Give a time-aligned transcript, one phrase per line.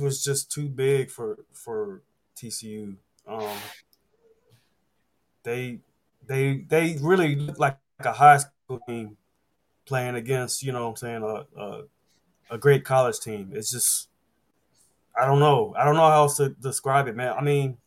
[0.00, 2.02] was just too big for for
[2.36, 2.96] TCU.
[3.26, 3.56] Um,
[5.44, 5.78] they
[6.26, 9.16] they they really look like a high school team
[9.86, 11.82] playing against you know what I'm saying a, a
[12.50, 13.52] a great college team.
[13.54, 14.08] It's just
[15.16, 15.72] I don't know.
[15.78, 17.32] I don't know how else to describe it, man.
[17.32, 17.78] I mean,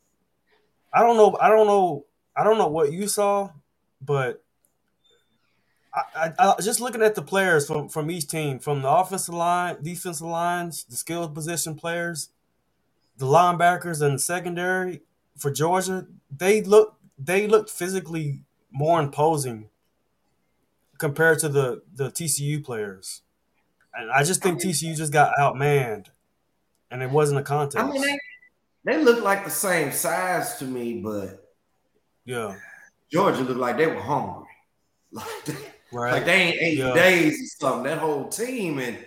[0.94, 1.38] I don't know.
[1.40, 2.06] I don't know.
[2.36, 3.50] I don't know what you saw,
[4.02, 4.42] but
[5.94, 9.34] I, I, I just looking at the players from from each team, from the offensive
[9.34, 12.30] line, defensive lines, the skill position players,
[13.18, 15.02] the linebackers, and the secondary
[15.38, 19.70] for Georgia, they look they looked physically more imposing
[20.98, 23.22] compared to the the TCU players,
[23.94, 26.08] and I just think TCU just got outmanned,
[26.92, 27.84] and it wasn't a contest.
[27.84, 28.20] I mean, they,
[28.86, 31.52] they look like the same size to me, but
[32.26, 32.56] yeah,
[33.12, 34.48] Georgia looked like they were hungry,
[35.12, 35.56] like they,
[35.92, 36.14] right.
[36.14, 36.94] like they ain't eight Yeah.
[36.94, 37.84] days or something.
[37.84, 38.98] That whole team, and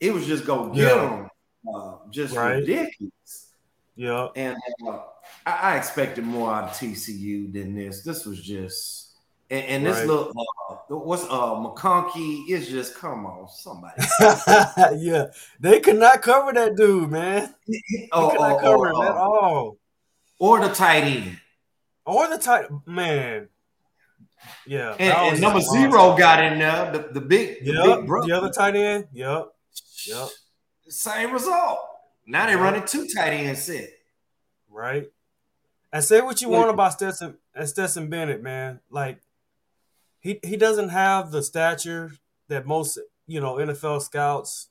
[0.00, 0.94] it was just go get Yeah.
[1.08, 1.28] them,
[1.74, 2.54] uh, just Right.
[2.56, 3.52] ridiculous.
[3.94, 5.00] yeah, And uh,
[5.46, 8.02] I, I expected more out of TCU than this.
[8.02, 9.10] This was just,
[9.50, 10.06] and, and this Right.
[10.06, 14.02] look, uh, what's uh McConkey is just come on, somebody.
[14.98, 15.26] yeah.
[15.60, 17.54] They could not cover that dude, man.
[17.68, 19.20] They oh, could not oh, cover oh, him at oh.
[19.20, 19.78] all.
[20.38, 21.38] or the tight end.
[22.04, 23.48] Or the tight man.
[24.66, 24.94] Yeah.
[24.98, 26.18] And, and number zero awesome.
[26.18, 27.84] got in there, the, the big, the Yep.
[27.98, 28.26] big brother.
[28.28, 29.08] The other tight end.
[29.12, 29.48] Yep.
[30.06, 30.28] Yep.
[30.88, 31.78] Same result.
[32.26, 32.60] Now they Yep.
[32.60, 33.90] running two tight end set.
[34.70, 35.10] Right.
[35.92, 38.80] And say what you want about Stetson and Stetson Bennett, man.
[38.90, 39.20] Like
[40.20, 42.12] he he doesn't have the stature
[42.48, 44.68] that most you know NFL scouts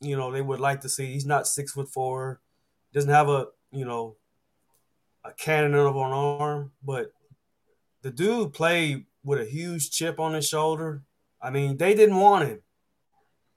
[0.00, 1.06] you know they would like to see.
[1.06, 2.40] He's not six foot four.
[2.92, 4.16] Doesn't have a you know
[5.24, 7.12] a cannon of an arm, but
[8.02, 11.02] the dude played with a huge chip on his shoulder.
[11.40, 12.62] I mean, they didn't want him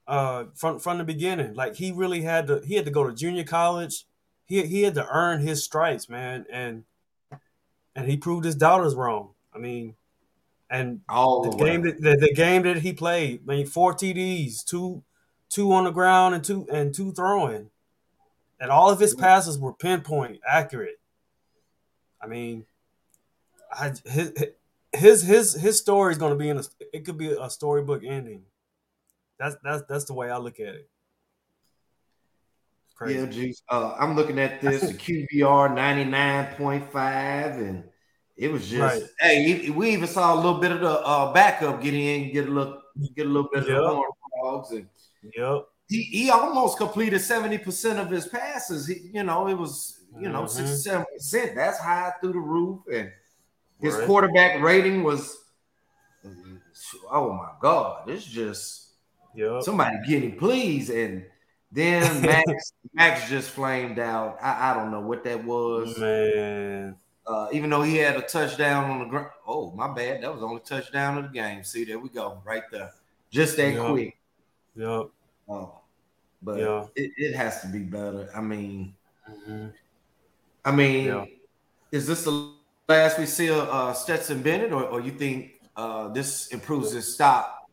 [0.06, 1.54] uh, from from the beginning.
[1.54, 2.60] Like he really had to.
[2.64, 4.06] He had to go to junior college.
[4.46, 6.84] He he had to earn his stripes, man, and
[7.94, 9.30] and he proved his daughters wrong.
[9.54, 9.94] I mean,
[10.70, 13.94] and All the the game that the, the game that he played, I mean, four
[13.94, 15.02] TDs, two
[15.48, 17.70] two on the ground and two and two throwing,
[18.60, 21.00] and all of his passes were pinpoint accurate.
[22.20, 22.66] I mean,
[23.78, 24.32] I his
[24.92, 28.02] his his his story is going to be in a it could be a storybook
[28.04, 28.42] ending.
[29.38, 30.88] That's that's that's the way I look at it.
[32.96, 33.18] Crazy.
[33.20, 33.62] Yeah, geez.
[33.68, 37.84] Uh, I'm looking at this, the QBR 99.5, and
[38.38, 39.10] it was just Right.
[39.20, 42.50] hey, we even saw a little bit of the uh, backup get in, get a
[42.50, 42.82] look,
[43.14, 44.10] get a little bit of the horn
[44.40, 44.88] frogs, and
[45.36, 45.66] Yep.
[45.88, 48.86] he, he almost completed 70% of his passes.
[48.86, 51.04] He, you know, it was, you know, Mhm.
[51.20, 51.54] 67%.
[51.54, 52.80] That's high through the roof.
[52.90, 53.12] And
[53.80, 54.06] his Right.
[54.06, 55.36] quarterback rating was,
[57.10, 58.82] oh my God, it's just
[59.34, 59.62] Yep.
[59.62, 60.88] somebody getting please.
[60.90, 61.26] And
[61.70, 64.38] then Max, Max just flamed out.
[64.40, 65.98] I, I don't know what that was.
[65.98, 66.96] Man.
[67.26, 69.30] Uh, even though he had a touchdown on the ground.
[69.46, 70.22] Oh, my bad.
[70.22, 71.64] That was the only touchdown of the game.
[71.64, 72.92] See, there we go, right there.
[73.30, 73.90] Just that Yeah.
[73.90, 74.16] quick.
[74.76, 75.06] Yep.
[75.48, 75.80] Oh,
[76.40, 76.86] but Yeah.
[76.94, 78.30] it, it has to be better.
[78.34, 78.94] I mean,
[79.28, 79.72] Mhm.
[80.64, 81.24] I mean, Yeah.
[81.90, 82.52] is this the
[82.88, 87.12] last we see of uh, Stetson Bennett, or, or you think uh, this improves his
[87.12, 87.68] stop?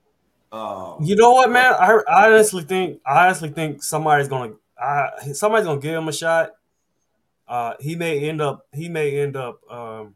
[0.51, 1.73] Uh, You know what, man?
[1.73, 6.13] I, I honestly think I honestly think somebody's gonna I, somebody's gonna give him a
[6.13, 6.51] shot.
[7.47, 10.15] Uh, he may end up he may end up um,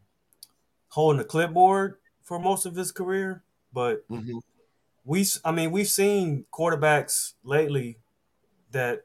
[0.90, 3.44] holding the clipboard for most of his career,
[3.74, 4.42] but mhm.
[5.06, 7.98] we I mean we've seen quarterbacks lately
[8.72, 9.04] that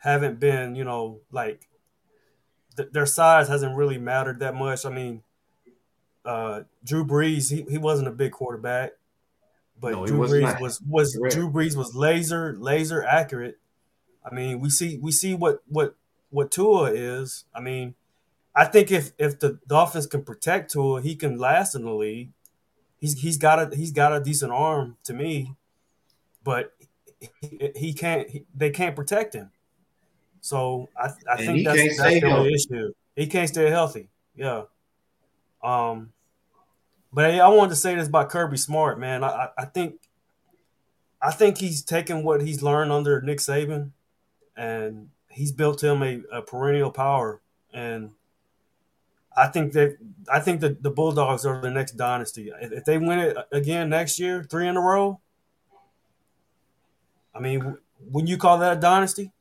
[0.00, 1.67] haven't been you know like
[2.78, 4.86] th- their size hasn't really mattered that much.
[4.86, 5.22] I mean,
[6.24, 8.92] uh, Drew Brees he, he wasn't a big quarterback,
[9.78, 10.60] but No, Drew was Brees not.
[10.62, 11.34] was was Correct.
[11.34, 13.58] Drew Brees was laser laser accurate.
[14.24, 15.94] I mean, we see we see what what
[16.30, 17.44] what Tua is.
[17.54, 17.94] I mean,
[18.54, 22.30] I think if if the Dolphins can protect Tua, he can last in the league.
[23.00, 25.54] He's he's got a he's got a decent arm to me,
[26.42, 26.72] but
[27.40, 28.28] he, he can't.
[28.28, 29.50] He, they can't protect him.
[30.40, 32.54] So I I And think that's that's the healthy.
[32.54, 32.92] issue.
[33.16, 34.08] He can't stay healthy.
[34.36, 34.62] Yeah.
[35.62, 36.12] Um,
[37.12, 39.24] but I wanted to say this about Kirby Smart, man.
[39.24, 39.96] I I, I think
[41.20, 43.90] I think he's taken what he's learned under Nick Saban,
[44.56, 47.40] and he's built him a, a perennial power.
[47.72, 48.10] And
[49.36, 49.96] I think that
[50.32, 52.52] I think that the Bulldogs are the next dynasty.
[52.60, 55.20] If, if they win it again next year, three in a row,
[57.34, 57.78] I mean,
[58.10, 59.32] wouldn't you call that a dynasty?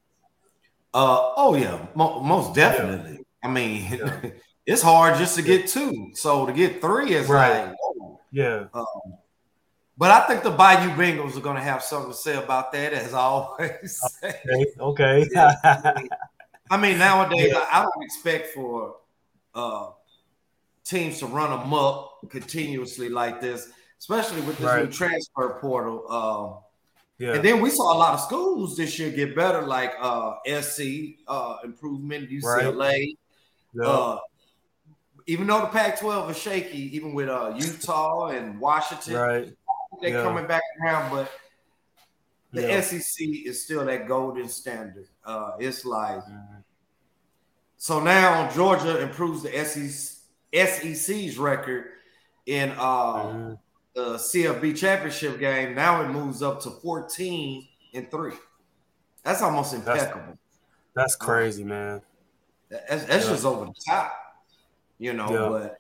[0.98, 3.24] Uh, oh yeah, mo- most definitely.
[3.44, 4.30] I mean, Yeah.
[4.66, 7.68] it's hard just to get two, so to get three is Right.
[7.68, 8.20] like, whoa.
[8.32, 8.86] Yeah, Um,
[9.96, 12.94] But I think the Bayou Bengals are going to have something to say about that,
[12.94, 14.02] as always.
[14.24, 14.74] okay.
[14.80, 15.26] okay.
[16.72, 17.60] I mean, nowadays yeah.
[17.72, 18.96] I, I, don't expect for
[19.54, 19.92] uh,
[20.84, 24.86] teams to run amok continuously like this, especially with this right.
[24.86, 26.06] new transfer portal.
[26.10, 26.68] Uh,
[27.20, 27.34] yeah.
[27.34, 31.18] And then we saw a lot of schools this year get better, like uh, SC
[31.28, 32.76] uh, improvement, UCLA.
[32.76, 33.18] Right.
[33.74, 33.84] Yeah.
[33.84, 34.20] Uh,
[35.26, 39.54] even though the Pac-12 is shaky, even with uh, Utah and Washington, right.
[40.00, 40.24] they're yeah.
[40.24, 41.10] coming back around.
[41.10, 41.32] But
[42.54, 42.82] the yeah.
[42.82, 45.08] SEC is still that golden standard.
[45.26, 46.60] Uh, it's like mm-hmm.
[47.78, 49.50] so now Georgia improves the
[50.54, 51.86] SEC's record
[52.46, 53.54] in uh, mm-hmm
[53.98, 58.36] the CFB championship game, now it moves up to 14 and three.
[59.24, 60.38] That's almost impeccable.
[60.94, 62.04] That's, that's crazy, man.
[62.70, 63.32] That's, that's yeah.
[63.32, 64.16] just over the top,
[65.00, 65.32] you know.
[65.32, 65.50] Yeah.
[65.50, 65.80] But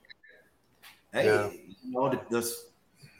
[1.13, 1.49] hey, yeah.
[1.51, 2.53] you know, the, the,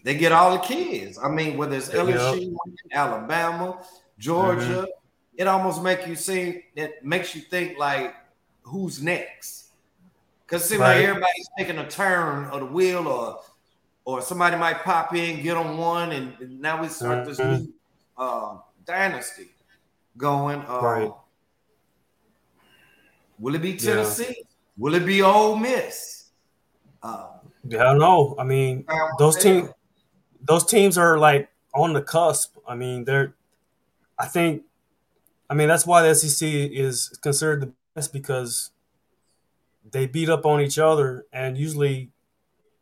[0.03, 1.19] they get all the kids.
[1.21, 2.55] I mean, whether it's LSU,
[2.91, 3.79] Alabama,
[4.17, 4.85] Georgia, mm-hmm.
[5.35, 6.63] it almost makes you think.
[6.75, 8.15] It makes you think like,
[8.63, 9.67] who's next?
[10.43, 10.95] Because seems right.
[10.95, 13.41] like everybody's taking a turn of the wheel or
[14.07, 17.65] or somebody might pop in, get on one, and, and now we start this mm-hmm.
[17.65, 17.73] new
[18.17, 19.49] uh, dynasty
[20.15, 20.61] going.
[20.61, 21.11] Uh, right.
[23.37, 24.23] Will it be Tennessee?
[24.29, 24.43] Yeah.
[24.77, 26.29] Will it be Ole Miss?
[27.03, 27.27] Uh,
[27.67, 28.33] yeah, I don't know.
[28.39, 28.85] I mean,
[29.19, 29.67] those teams,
[30.41, 32.55] those teams are like on the cusp.
[32.65, 33.35] I mean, they're.
[34.17, 34.63] I think.
[35.49, 38.71] I mean, that's why the SEC is considered the best because
[39.91, 42.11] they beat up on each other, and usually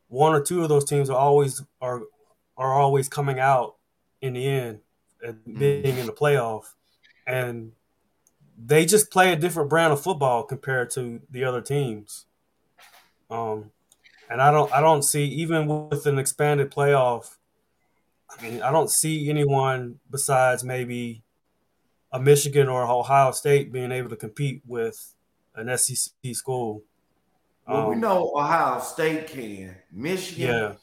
[0.07, 2.01] one or two of those teams are always are
[2.57, 3.75] are always coming out
[4.21, 4.79] in the end
[5.21, 5.59] and mm-hmm.
[5.59, 6.63] being in the playoff.
[7.27, 7.71] And
[8.57, 12.25] they just play a different brand of football compared to the other teams.
[13.29, 13.71] Um
[14.29, 17.37] and i don't i don't see even with an expanded playoff
[18.29, 21.23] i mean i don't see anyone besides maybe
[22.11, 25.13] a michigan or ohio state being able to compete with
[25.55, 26.83] an sec school
[27.67, 29.75] well, um, we know Ohio State can.
[29.91, 30.73] Michigan, yeah,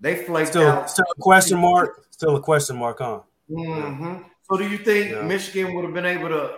[0.00, 0.90] they flaked still, out.
[0.90, 2.06] Still a question mark.
[2.10, 3.20] Still a question mark, huh?
[3.50, 4.22] Mm-hmm.
[4.50, 5.22] So, do you think yeah.
[5.22, 6.56] Michigan would have been able to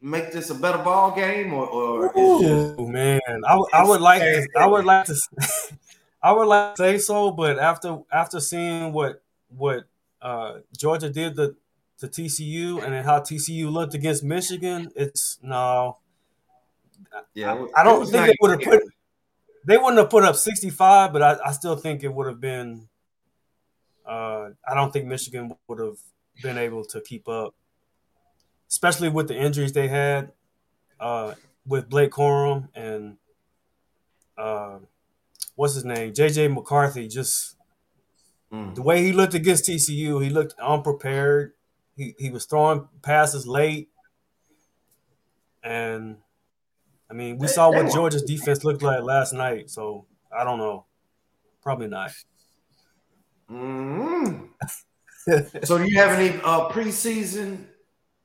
[0.00, 4.20] make this a better ball game, or, or Ooh, just, man, I, I would like,
[4.20, 5.16] to, I would like to,
[6.22, 9.84] I would like to say so, but after after seeing what what
[10.20, 11.56] uh, Georgia did to
[11.98, 15.98] to TCU and then how TCU looked against Michigan, it's no.
[17.34, 18.82] Yeah, I, I don't think they would have put.
[19.66, 22.88] They wouldn't have put up 65, but I, I still think it would have been.
[24.04, 25.96] Uh, I don't think Michigan would have
[26.42, 27.54] been able to keep up,
[28.68, 30.32] especially with the injuries they had
[31.00, 31.34] uh,
[31.66, 33.16] with Blake Corum and
[34.36, 34.78] uh,
[35.54, 37.08] what's his name, JJ McCarthy.
[37.08, 37.56] Just
[38.52, 38.74] mm.
[38.74, 41.52] the way he looked against TCU, he looked unprepared.
[41.96, 43.88] He he was throwing passes late,
[45.62, 46.16] and
[47.10, 50.06] I mean, we saw what Georgia's defense looked like last night, so
[50.36, 50.86] I don't know.
[51.62, 52.10] Probably not.
[53.50, 54.48] Mm.
[55.64, 57.64] so, do you have any uh, preseason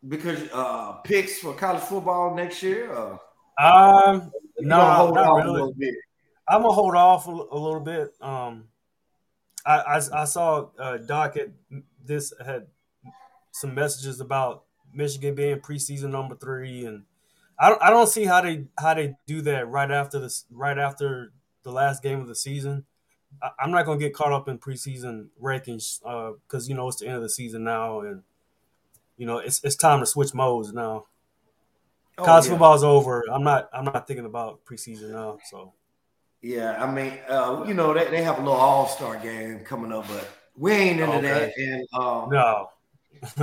[0.08, 2.92] because uh, picks for college football next year?
[2.92, 3.20] Or?
[3.60, 5.74] Um, no, not really.
[6.48, 8.10] I'm gonna hold off a, a little bit.
[8.22, 8.66] Um,
[9.66, 11.50] I, I, I saw uh, Doc at
[12.04, 12.68] this had
[13.52, 17.04] some messages about Michigan being preseason number three and
[17.60, 20.78] I don't, I don't see how they how they do that right after this right
[20.78, 21.32] after
[21.64, 22.86] the last game of the season.
[23.42, 26.00] I, am not gonna get caught up in preseason rankings
[26.48, 28.24] because uh, you know it's the end of the season now, and
[29.18, 31.06] you know it's it's time to switch modes now.
[32.18, 32.52] Oh, College yeah.
[32.52, 33.26] football's over.
[33.32, 35.40] I'm not I'm not thinking about preseason now.
[35.50, 35.74] So
[36.42, 39.92] yeah, I mean, uh, you know they, they have a little All Star game coming
[39.92, 41.28] up, but we ain't into okay.
[41.28, 41.58] that.
[41.58, 42.70] And um, no,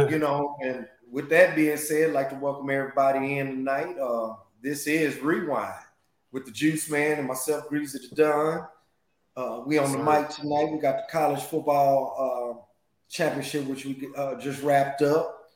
[0.09, 3.97] you know, and with that being said, I'd like to welcome everybody in tonight.
[3.99, 5.73] Uh, this is Rewind
[6.31, 8.67] with the Juice Man and myself, Greasy the Don.
[9.35, 10.71] Uh, we on the mic tonight.
[10.71, 12.63] We got the college football uh,
[13.09, 15.49] championship, which we uh, just wrapped up.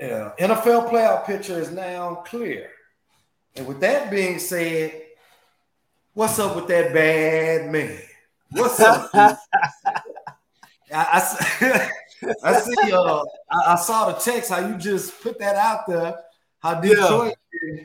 [0.00, 0.32] Yeah.
[0.38, 2.70] NFL playoff picture is now clear.
[3.56, 5.02] And with that being said,
[6.14, 8.00] what's up with that bad man?
[8.52, 9.10] What's up?
[9.14, 9.38] I,
[10.90, 11.90] I
[12.42, 12.92] I see.
[12.92, 14.50] Uh, I, I, saw the text.
[14.50, 16.16] How you just put that out there.
[16.60, 17.82] How Detroit, yeah,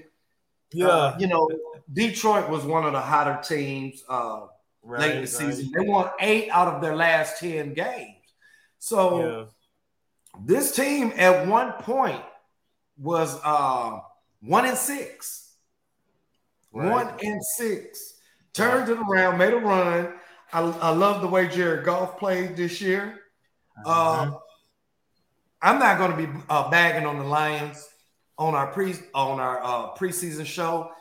[0.74, 0.88] yeah.
[0.88, 1.50] Uh, you know,
[1.91, 4.48] Detroit was one of the hotter teams uh,
[4.84, 5.29] right, late in the right.
[5.29, 5.72] season.
[5.75, 8.15] They won eight out of their last ten games.
[8.79, 9.46] So yeah.
[10.46, 12.22] this team at one point
[12.98, 14.00] was uh,
[14.41, 15.56] one and six.
[16.72, 16.91] Right.
[16.91, 18.13] One and six.
[18.53, 20.13] Turned it around, made a run.
[20.51, 23.20] I, I love the way Jared Goff played this year.
[23.86, 24.34] Mm-hmm.
[24.34, 24.38] Uh,
[25.62, 27.88] I'm not going to be uh, bagging on the Lions
[28.38, 30.91] on our pre on our uh, preseason show.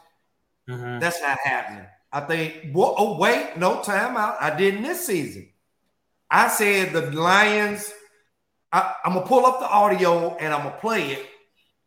[0.69, 0.99] Mm-hmm.
[1.01, 1.87] That's not happening.
[2.13, 2.73] I think.
[2.75, 4.37] oh wait, no time out.
[4.41, 5.49] I did in this season.
[6.31, 7.93] I said the Lions.
[8.73, 11.27] I, am gonna pull up the audio and I'm gonna play it.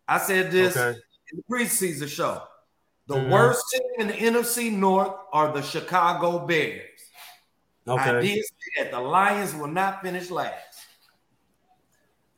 [0.08, 0.98] I said this okay.
[1.31, 2.43] in the preseason show.
[3.08, 3.31] The mm-hmm.
[3.31, 6.86] worst team in the NFC North are the Chicago Bears.
[7.88, 8.01] Okay.
[8.01, 10.69] I did say that the Lions will not finish last.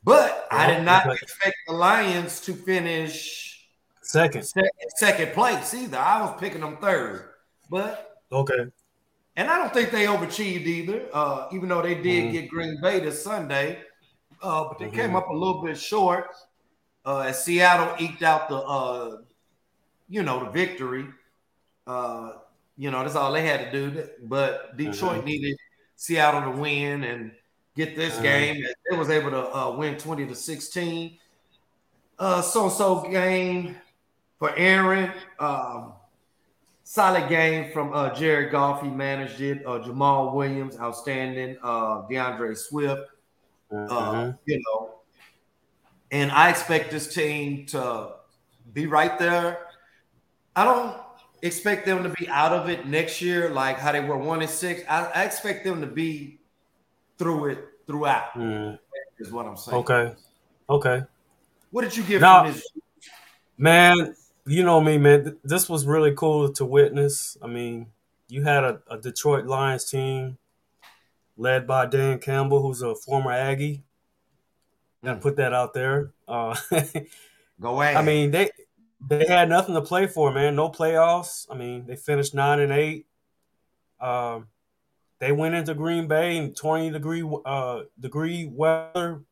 [0.04, 3.68] But I did not expect the Lions to finish
[4.02, 4.44] second.
[4.44, 5.98] second, second place either.
[5.98, 7.30] I was picking them third.
[7.70, 8.66] But okay.
[9.36, 12.32] And I don't think they overachieved either, uh, even though they did mm-hmm.
[12.32, 13.80] get Green Bay this Sunday.
[14.42, 14.96] Uh, but they mm-hmm.
[14.96, 16.26] came up a little bit short
[17.06, 19.18] uh, as Seattle eked out the, uh,
[20.08, 21.06] you know, the victory.
[21.86, 22.32] Uh,
[22.76, 24.08] you know, that's all they had to do.
[24.24, 25.26] But Detroit mm-hmm.
[25.26, 25.56] needed
[25.96, 27.32] Seattle to win and
[27.76, 28.64] get this game.
[28.88, 31.18] They was able to uh, win 20 to 16.
[32.18, 33.76] Uh, so-so game
[34.38, 35.10] for Aaron.
[35.38, 35.94] Um,
[36.84, 38.82] solid game from uh, Jared Goff.
[38.82, 39.64] He managed it.
[39.64, 41.56] Uh, Jamaal Williams, outstanding.
[41.62, 43.02] Uh, D'Andre Swift.
[43.70, 44.30] Uh, mm-hmm.
[44.44, 44.96] you know,
[46.10, 48.10] and I expect this team to
[48.74, 49.66] be right there.
[50.54, 50.96] I don't
[51.40, 54.50] expect them to be out of it next year, like how they were one and
[54.50, 54.82] six.
[54.88, 56.38] I, I expect them to be
[57.22, 58.34] through it throughout.
[58.34, 58.78] Mm.
[59.18, 59.78] Is what I'm saying.
[59.78, 60.14] Okay.
[60.68, 61.02] Okay.
[61.70, 62.66] What did you give now, this?
[63.56, 64.14] Man,
[64.46, 65.38] you know me, man.
[65.44, 67.36] This was really cool to witness.
[67.40, 67.86] I mean,
[68.28, 70.38] you had a, a Detroit Lions team
[71.36, 73.84] led by Dan Campbell, who's a former Aggie.
[75.04, 76.12] Gotta put that out there.
[76.26, 76.56] Uh,
[77.60, 77.94] Go away.
[77.94, 78.50] I mean, they
[79.08, 80.56] they had nothing to play for, man.
[80.56, 81.46] No playoffs.
[81.50, 83.06] I mean, they finished nine and eight.
[84.00, 84.48] Um,
[85.22, 89.22] they went into Green Bay in 20 degree uh, degree weather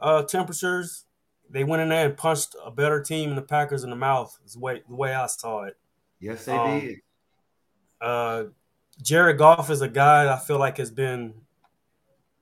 [0.00, 1.04] uh, temperatures.
[1.48, 4.36] They went in there and punched a better team in the Packers in the mouth.
[4.44, 5.76] Is the way the way I saw it.
[6.18, 6.98] Yes, they um, did.
[8.00, 8.44] Uh,
[9.02, 11.34] Jared Goff is a guy I feel like has been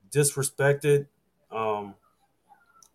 [0.09, 1.05] disrespected.
[1.51, 1.93] Um,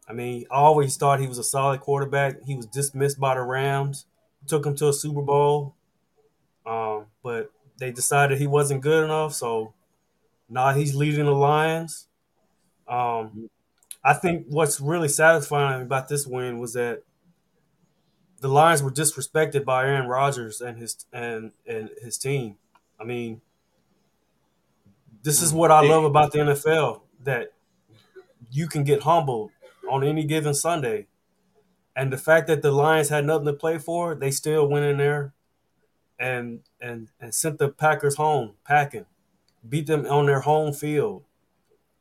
[0.09, 2.43] I mean, I always thought he was a solid quarterback.
[2.45, 4.07] He was dismissed by the Rams.
[4.49, 5.77] Took him to a Super Bowl,
[6.67, 9.35] um, but they decided he wasn't good enough.
[9.35, 9.73] So
[10.49, 12.09] now he's leading the Lions.
[12.87, 13.49] Um,
[14.05, 17.03] I think what's really satisfying about this win was that
[18.41, 22.57] the Lions were disrespected by Aaron Rodgers and his and and his team.
[23.01, 23.41] I mean,
[25.23, 27.53] this is what I love about the NFL that
[28.51, 29.51] you can get humbled
[29.91, 31.07] on any given Sunday.
[31.97, 34.99] And the fact that the Lions had nothing to play for, they still went in
[34.99, 35.33] there
[36.19, 39.07] and and and sent the Packers home packing
[39.69, 41.25] beat them on their home field.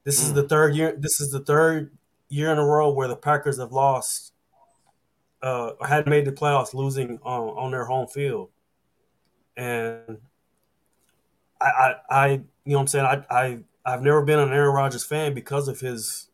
[0.04, 0.24] This mm.
[0.24, 0.96] is the third year.
[0.98, 1.92] This is the third
[2.30, 4.34] year in a row where the Packers have lost,
[5.42, 8.50] uh, had made the playoffs, losing on, on their home field.
[9.56, 10.18] And
[11.62, 14.74] I, I, I, you know, what I'm saying, I, I, I've never been an Aaron
[14.74, 16.30] Rodgers fan because of his.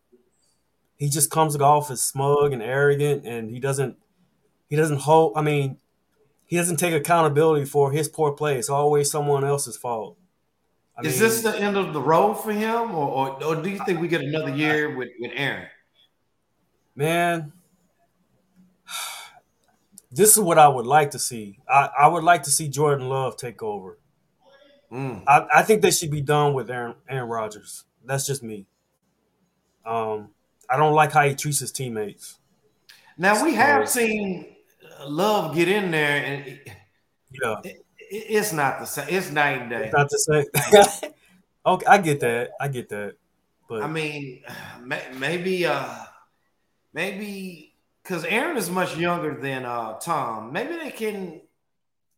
[0.95, 3.97] He just comes off as smug and arrogant, and he doesn't,
[4.69, 5.33] he doesn't hold.
[5.35, 5.77] I mean,
[6.45, 8.57] he doesn't take accountability for his poor play.
[8.57, 10.17] It's always someone else's fault.
[10.99, 13.69] I is mean, this the end of the road for him, or, or, or do
[13.69, 15.67] you think we get another year with, with Aaron?
[16.93, 17.53] Man,
[20.11, 21.59] this is what I would like to see.
[21.69, 23.97] I, I would like to see Jordan Love take over.
[24.91, 25.23] Mm.
[25.25, 27.85] I, I think they should be done with Aaron, Aaron Rodgers.
[28.03, 28.65] That's just me.
[29.85, 30.29] Um,
[30.69, 32.39] I don't like how he treats his teammates.
[33.17, 34.55] Now we have seen
[35.05, 36.59] Love get in there, and
[37.31, 37.71] yeah,
[38.09, 39.05] it's not the same.
[39.09, 39.85] It's night and day.
[39.85, 41.11] It's not the same.
[41.65, 42.51] okay, I get that.
[42.59, 43.15] I get that.
[43.67, 44.41] But I mean,
[45.13, 46.05] maybe, uh
[46.93, 50.51] maybe because Aaron is much younger than uh Tom.
[50.51, 51.41] Maybe they can,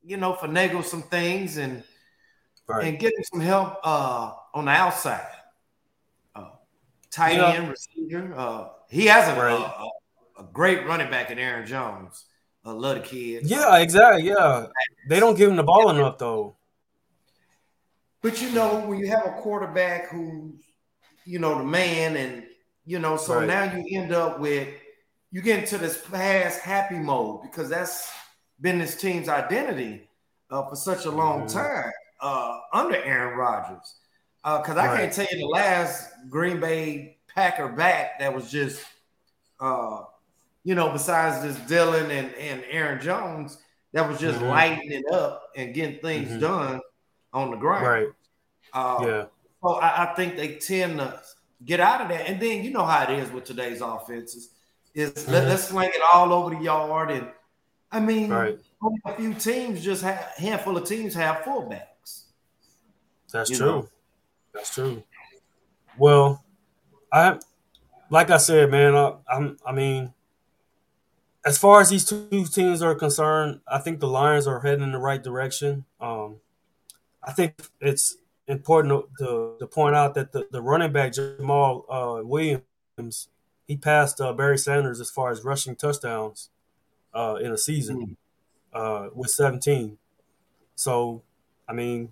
[0.04, 1.84] you know, finagle some things and
[2.68, 2.86] right.
[2.86, 5.28] and get him some help uh on the outside.
[6.34, 6.50] Uh,
[7.10, 7.54] tight yeah.
[7.54, 8.34] end receiver.
[8.36, 9.54] Uh, he has a, right.
[9.54, 12.26] a, a, a great running back in Aaron Jones.
[12.64, 13.50] I love the kids.
[13.50, 14.24] Yeah, exactly.
[14.24, 14.68] Yeah,
[15.10, 16.56] they don't give him the ball enough though.
[18.22, 20.54] But you know, when you have a quarterback who's,
[21.26, 22.44] you know, the man, and
[22.86, 23.48] you know, so right.
[23.48, 24.68] now you end up with
[25.32, 28.12] you get into this past happy mode because that's
[28.60, 30.08] been this team's identity
[30.52, 31.58] uh, for such a long mm-hmm.
[31.58, 33.96] time uh, under Aaron Rodgers.
[34.44, 35.00] Because uh, I right.
[35.00, 38.84] can't tell you the last Green Bay Packer back that was just
[39.60, 40.02] uh,
[40.64, 43.58] you know, besides just Dillon and, and Aaron Jones,
[43.94, 44.50] that was just mm-hmm.
[44.50, 46.40] lighting it up and getting things mm-hmm.
[46.40, 46.82] done
[47.34, 47.86] on the ground.
[47.86, 48.08] Right.
[48.74, 49.26] Uh, yeah.
[49.62, 51.20] So I, I, think they tend to
[51.66, 52.28] get out of that.
[52.28, 54.52] And then you know how it is with today's offenses.
[54.94, 55.32] Is mm-hmm.
[55.32, 57.12] let, us sling it all over the yard.
[57.12, 57.28] And
[57.92, 58.58] I mean, right.
[59.06, 62.24] a few teams just have handful of teams have fullbacks.
[63.32, 63.66] That's true.
[63.66, 63.90] Know?
[64.54, 65.04] That's true.
[65.98, 66.44] Well,
[67.12, 67.40] I
[68.10, 68.96] like I said, man.
[68.96, 69.58] I, I'm.
[69.66, 70.14] I mean,
[71.44, 74.92] as far as these two teams are concerned, I think the Lions are heading in
[74.92, 75.86] the right direction.
[76.00, 76.38] Um,
[77.24, 78.18] I think it's
[78.48, 83.28] important to, to point out that the, the running back Jamaal uh, Williams
[83.68, 86.50] he passed uh, Barry Sanders as far as rushing touchdowns
[87.14, 88.18] uh, in a season
[88.74, 89.98] uh, with 17.
[90.76, 91.22] So,
[91.70, 92.10] I mean,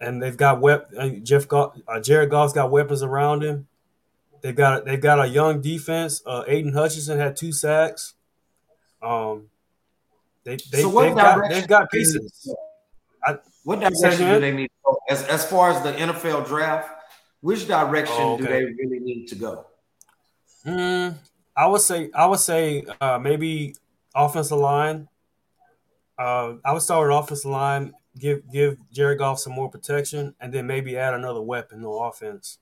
[0.00, 3.68] and they've got wep- uh, Jeff Goff, uh, Jared Goff's got weapons around him.
[4.42, 6.22] They've got they've got a young defense.
[6.46, 8.14] Aidan Hutchinson had two sacks.
[9.02, 9.48] Um,
[10.44, 12.54] they they so they've, got, they've got pieces.
[13.24, 14.98] I, what direction do they need to go?
[15.10, 16.90] As, as far as the NFL draft,
[17.40, 18.44] which direction oh, okay.
[18.44, 19.66] do they really need to go?
[20.66, 21.14] Mm,
[21.56, 23.74] I would say I would say uh, maybe
[24.14, 25.08] offensive line.
[26.18, 30.52] Uh, I would start with offensive line, give give Jared Goff some more protection, and
[30.52, 32.58] then maybe add another weapon on offense.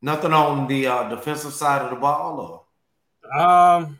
[0.00, 2.64] Nothing on the uh, defensive side of the ball,
[3.32, 3.98] or um,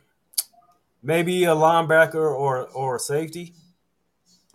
[1.03, 3.53] maybe a linebacker or or a safety.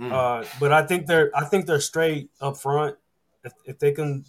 [0.00, 0.12] Mm.
[0.12, 2.96] Uh, but I think they're I think they're straight up front.
[3.44, 4.24] If, if they can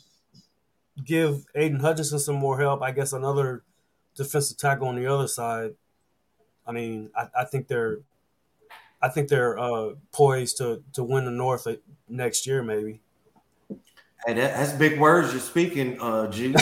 [1.04, 3.64] give Aidan Hutchinson some more help, I guess another
[4.16, 5.76] defensive tackle on the other side.
[6.68, 8.00] I mean, I, I think they're
[9.02, 11.68] I think they're uh, poised to to win the North
[12.08, 13.02] next year, maybe.
[14.26, 16.48] Hey, that, that's big words you're speaking, uh, G.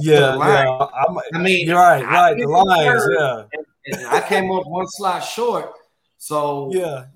[0.00, 0.86] yeah, yeah.
[1.34, 2.36] i mean, you're right, right.
[2.36, 3.44] The Lions, yeah.
[3.86, 5.72] And, and I came up one slot short,
[6.18, 7.06] so yeah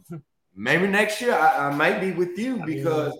[0.56, 3.16] maybe next year I, I might be with you because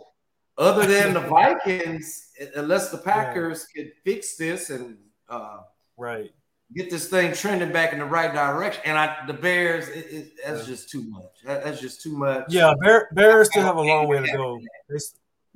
[0.57, 3.83] other than the Vikings, unless the Packers yeah.
[3.83, 4.97] could fix this and
[5.29, 5.59] uh,
[5.97, 6.31] right
[6.75, 10.33] get this thing trending back in the right direction, and I the Bears, it, it,
[10.45, 10.67] that's yeah.
[10.67, 11.31] just too much.
[11.45, 12.47] That, that's just too much.
[12.49, 14.59] Yeah, Bear, Bears still have a long way to go.
[14.89, 14.97] They,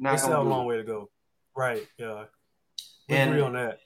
[0.01, 1.11] they still a long way to go.
[1.57, 1.87] Right.
[1.99, 2.25] Yeah.
[3.09, 3.81] We and, agree on that.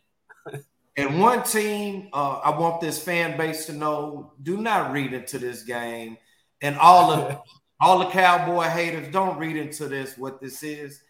[0.97, 5.39] and one team, uh, I want this fan base to know: do not read into
[5.39, 6.19] this game
[6.65, 7.41] and all of
[7.81, 11.03] all the cowboy haters don't read into this what this is.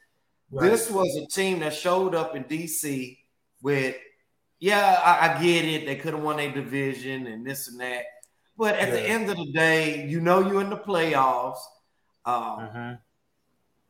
[0.51, 0.71] Right.
[0.71, 3.19] This was a team that showed up in DC
[3.63, 3.97] with,
[4.59, 5.87] yeah, I, I get it.
[5.87, 8.05] They could have won a division and this and that.
[8.57, 8.95] But at yeah.
[8.95, 11.59] the end of the day, you know you're in the playoffs.
[12.25, 12.95] Um, uh-huh.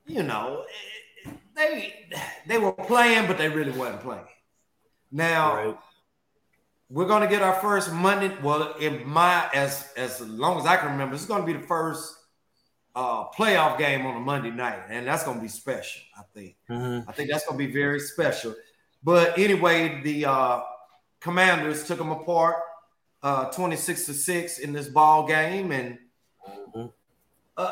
[0.07, 0.65] You know,
[1.55, 1.95] they
[2.47, 4.25] they were playing, but they really wasn't playing.
[5.11, 5.77] Now right.
[6.91, 8.37] we're gonna get our first Monday.
[8.43, 12.17] Well, in my as as long as I can remember, it's gonna be the first
[12.95, 16.03] uh, playoff game on a Monday night, and that's going to be special.
[16.17, 16.57] I think.
[16.71, 17.09] Mm-hmm.
[17.09, 18.55] I think that's going to be very special.
[19.03, 20.61] But anyway, the uh,
[21.21, 22.57] Commanders took them apart,
[23.23, 25.99] uh, twenty six to six in this ball game, and
[26.49, 26.87] mm-hmm.
[27.57, 27.71] uh,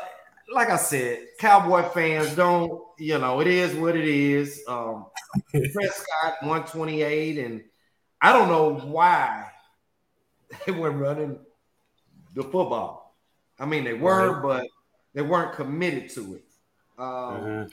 [0.53, 2.83] like I said, Cowboy fans don't.
[2.99, 4.63] You know, it is what it is.
[4.69, 5.07] Um,
[5.51, 7.63] Prescott one twenty eight, and
[8.21, 9.51] I don't know why
[10.67, 11.39] they weren't running
[12.35, 13.17] the football.
[13.59, 14.67] I mean, they were, but
[15.15, 16.45] they weren't committed to it.
[16.99, 17.69] Um, mm-hmm.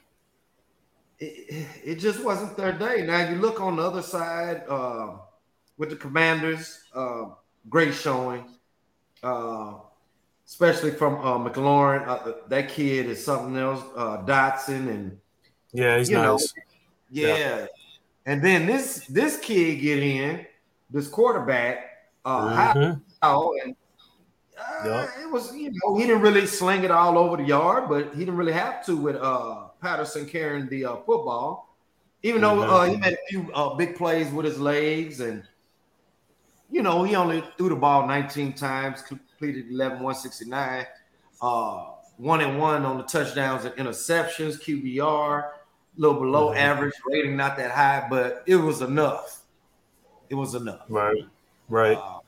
[1.20, 3.04] it, it, just wasn't their day.
[3.06, 5.18] Now you look on the other side uh,
[5.78, 7.26] with the Commanders, uh,
[7.70, 8.46] great showing,
[9.24, 9.76] uh,
[10.50, 12.08] especially from uh, McLaurin.
[12.08, 13.84] Uh, that kid is something else.
[13.96, 15.18] Uh, Dotson and
[15.72, 16.24] yeah, he's nice.
[16.26, 16.64] Know,
[17.12, 17.38] yeah.
[17.38, 17.66] yeah.
[18.26, 20.46] and then this this kid get in
[20.90, 21.86] this quarterback.
[22.26, 23.00] Uh, mm-hmm.
[23.22, 23.76] how, and
[24.84, 25.10] Yep.
[25.22, 28.20] It was, you know, he didn't really sling it all over the yard, but he
[28.20, 31.76] didn't really have to with uh, Patterson carrying the uh, football.
[32.24, 35.44] Even though uh, he made a few uh, big plays with his legs, and
[36.70, 39.02] you know, he only threw the ball 19 times,
[39.39, 40.86] completed 11, 169,
[41.41, 41.86] uh,
[42.17, 45.52] one and one on the touchdowns and interceptions, QBR, a
[45.95, 46.58] little below mm-hmm.
[46.58, 49.41] average rating, not that high, but it was enough.
[50.30, 50.82] It was enough.
[50.89, 51.23] Right,
[51.69, 51.97] right.
[51.97, 52.19] Uh,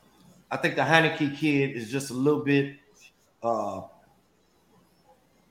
[0.50, 2.78] I think the Heinicke kid is just a little bit
[3.44, 3.82] uh,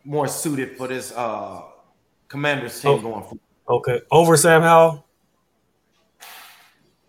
[0.04, 1.62] more suited for this uh,
[2.28, 3.40] Commanders team oh, going forward.
[3.68, 5.04] Okay, over Sam Howell.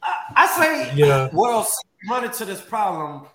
[0.03, 1.29] I, I say, yeah.
[1.31, 1.65] Well,
[2.09, 3.27] running to this problem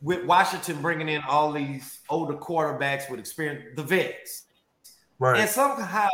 [0.00, 4.44] with Washington bringing in all these older quarterbacks with experience, the vets,
[5.18, 5.40] right?
[5.40, 6.08] And somehow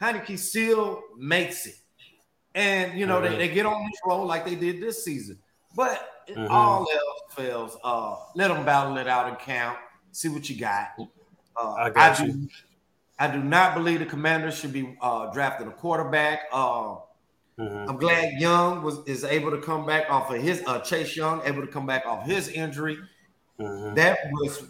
[0.00, 1.76] Heinicke still makes it,
[2.54, 5.38] and you know they, they get on this roll like they did this season,
[5.76, 6.52] but mm-hmm.
[6.52, 9.78] all else fails, uh, let them battle it out and count.
[10.10, 10.88] See what you got.
[11.56, 12.48] Uh, I, got I do.
[13.18, 16.40] I do not believe the Commanders should be uh, drafting a quarterback.
[16.52, 16.96] Uh,
[17.58, 17.88] mm-hmm.
[17.88, 21.40] I'm glad Young was is able to come back off of his uh, Chase Young
[21.44, 22.98] able to come back off his injury.
[23.62, 23.94] Mm-hmm.
[23.94, 24.64] That was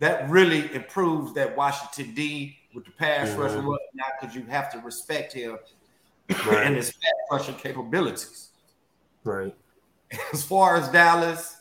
[0.00, 3.40] that really improves that Washington D with the pass mm-hmm.
[3.40, 5.58] rush now because you have to respect him
[6.46, 6.66] right.
[6.66, 8.50] and his pass rushing capabilities.
[9.22, 9.54] Right.
[10.32, 11.56] As far as Dallas,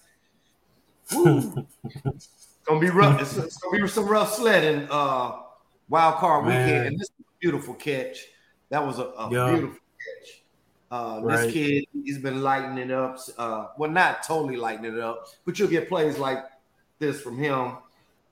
[1.14, 1.66] woo,
[2.66, 3.22] gonna be rough.
[3.22, 4.88] It's, it's, gonna be some rough sledding.
[4.90, 5.40] Uh,
[5.90, 6.66] wild card Man.
[6.66, 8.26] weekend, and this was a beautiful catch.
[8.70, 10.44] That was a, a beautiful catch.
[10.92, 11.38] Uh, right.
[11.38, 13.18] This kid, he's been lighting it up.
[13.38, 16.44] Uh, well, not totally lighting it up, but you'll get plays like
[17.00, 17.78] this from him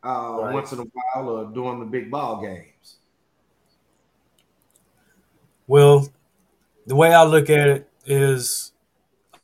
[0.04, 0.54] uh, right.
[0.54, 2.98] once in a while or during the big ball games.
[5.68, 6.10] Well,
[6.86, 8.72] the way I look at it is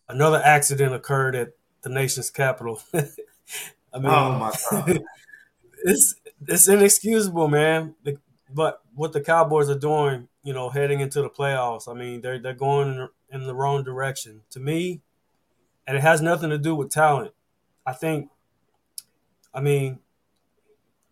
[0.10, 2.82] another accident occurred at the nation's capital.
[2.94, 5.00] I mean, oh my god,
[5.86, 6.16] it's
[6.48, 7.96] it's inexcusable, man.
[8.54, 12.40] But what the Cowboys are doing, you know, heading into the playoffs, I mean, they're
[12.40, 15.02] they're going in the wrong direction to me,
[15.86, 17.34] and it has nothing to do with talent.
[17.86, 18.30] I think,
[19.54, 20.00] I mean,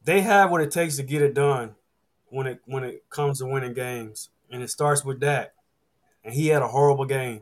[0.03, 1.75] they have what it takes to get it done
[2.29, 5.53] when it when it comes to winning games, and it starts with that.
[6.23, 7.41] And he had a horrible game.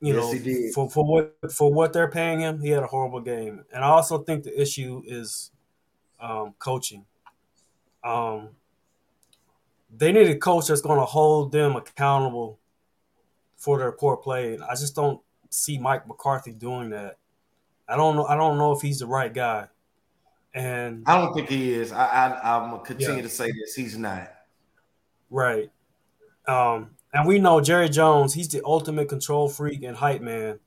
[0.00, 3.20] You yes, know, for for what for what they're paying him, he had a horrible
[3.20, 3.64] game.
[3.72, 5.52] And I also think the issue is
[6.20, 7.04] um, coaching.
[8.02, 8.50] Um,
[9.96, 12.58] they need a coach that's going to hold them accountable
[13.56, 14.54] for their poor play.
[14.54, 17.18] And I just don't see Mike McCarthy doing that.
[17.92, 18.24] I don't know.
[18.24, 19.68] I don't know if he's the right guy.
[20.54, 21.92] And I don't think he is.
[21.92, 23.22] I, I am gonna continue yeah.
[23.22, 23.74] to say this.
[23.74, 24.32] He's not.
[25.30, 25.70] Right.
[26.46, 28.34] Um, and we know Jerry Jones.
[28.34, 30.58] He's the ultimate control freak and hype man.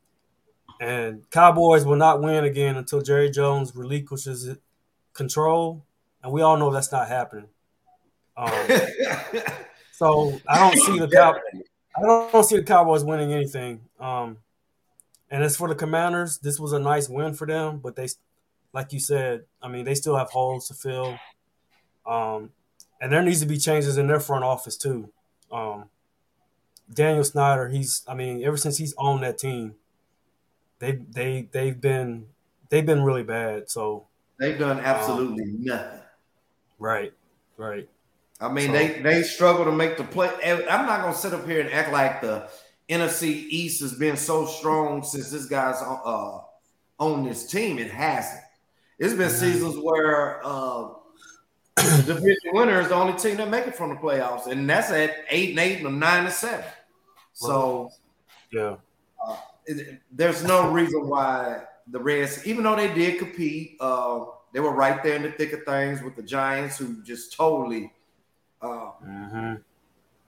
[0.80, 4.60] And Cowboys will not win again until Jerry Jones relinquishes it
[5.16, 5.84] control,
[6.22, 7.48] and we all know that's not happening.
[8.38, 8.52] Um,
[9.94, 11.40] so I don't see the Cow-
[11.98, 13.82] I don't see the Cowboys winning anything.
[14.00, 14.38] Um,
[15.30, 18.08] and as for the Commanders, this was a nice win for them, but they,
[18.74, 21.18] like you said, I mean, they still have holes to fill.
[22.06, 22.52] Um,
[23.02, 25.12] and there needs to be changes in their front office too.
[25.52, 25.86] Um,
[26.94, 29.76] Daniel Snyder, he's, I mean, ever since he's on that team,
[30.80, 32.28] they they they've been
[32.70, 33.70] they've been really bad.
[33.70, 34.08] So
[34.38, 36.00] They've done absolutely um, nothing.
[36.78, 37.14] Right,
[37.58, 37.88] right.
[38.42, 40.30] I mean, so, they they struggle to make the play.
[40.44, 42.50] I'm not gonna sit up here and act like the
[42.90, 46.40] NFC East has been so strong since this guy's uh,
[47.00, 47.80] on this team.
[47.80, 48.42] It hasn't.
[49.00, 49.38] It's been mm-hmm.
[49.38, 50.90] seasons where uh,
[51.76, 54.92] the division winner is the only team that make it from the playoffs, and that's
[54.92, 56.66] at eight and eight and nine and seven.
[57.34, 57.90] So,
[58.52, 58.78] yeah,
[59.26, 64.60] uh, it, there's no reason why the Reds, even though they did compete, uh, they
[64.60, 67.92] were right there in the thick of things with the Giants, who just totally
[68.62, 69.56] uh, mm-hmm.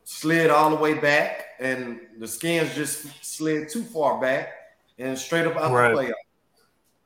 [0.10, 4.54] Slid all the way back, and the Skins just slid too far back
[4.98, 5.94] and straight up out right.
[5.94, 6.14] the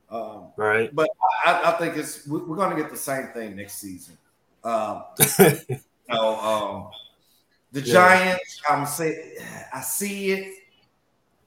[0.08, 0.36] playoffs.
[0.36, 0.94] Um, right.
[0.94, 1.10] But
[1.44, 4.16] I, I, think it's we're going to get the same thing next season.
[4.62, 5.02] Um,
[5.40, 6.90] you know, um,
[7.72, 7.92] the yeah.
[7.92, 9.36] Giants, I'm say
[9.74, 10.54] I see it,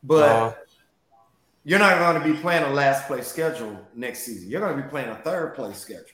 [0.04, 0.30] but.
[0.30, 0.54] Uh,
[1.68, 4.48] you're not going to be playing a last place schedule next season.
[4.48, 6.06] You're going to be playing a third place schedule,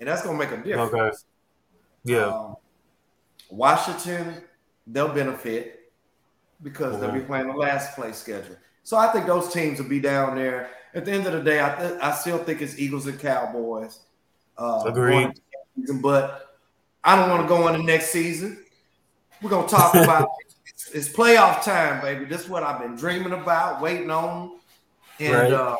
[0.00, 0.92] and that's going to make a difference.
[0.92, 1.16] Okay.
[2.02, 2.26] Yeah.
[2.26, 2.56] Um,
[3.50, 4.42] Washington,
[4.86, 5.92] they'll benefit
[6.62, 8.56] because they'll be playing the last place schedule.
[8.82, 10.70] So I think those teams will be down there.
[10.94, 14.00] At the end of the day, I th- I still think it's Eagles and Cowboys.
[14.58, 15.30] Uh, Agreed.
[15.76, 16.56] Season, but
[17.04, 18.58] I don't want to go on the next season.
[19.40, 20.28] We're gonna talk about
[20.66, 22.24] it's, it's playoff time, baby.
[22.24, 24.60] This is what I've been dreaming about, waiting on
[25.20, 25.52] and right.
[25.52, 25.76] uh,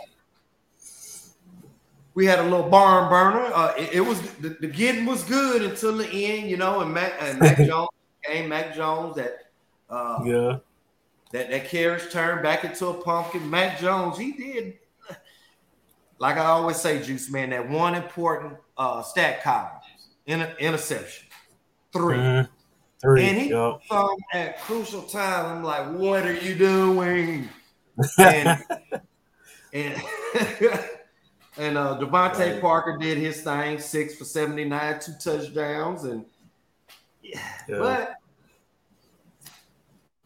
[2.14, 3.50] we had a little barn burner.
[3.54, 6.80] Uh, it, it, was the, the, getting was good until the end, you know.
[6.80, 7.88] And Mac, and Mac Jones
[8.24, 9.50] came, Mac Jones that
[9.88, 10.58] uh, yeah
[11.32, 13.48] that that carriage turned back into a pumpkin.
[13.48, 14.78] Mac Jones, he did
[16.20, 19.72] like I always say, Juice Man, that one important uh, stat column,
[20.26, 21.26] inter- interception,
[21.92, 22.52] 3 mm-hmm.
[23.00, 23.22] Three.
[23.22, 23.80] And he yep.
[24.34, 25.46] at crucial time.
[25.46, 27.48] I'm like, what are you doing?
[28.18, 28.62] And
[29.74, 30.02] and
[31.58, 32.60] and uh, DeVante right.
[32.60, 36.24] Parker did his thing, six for seventy nine, two touchdowns, and
[37.32, 38.14] yeah, but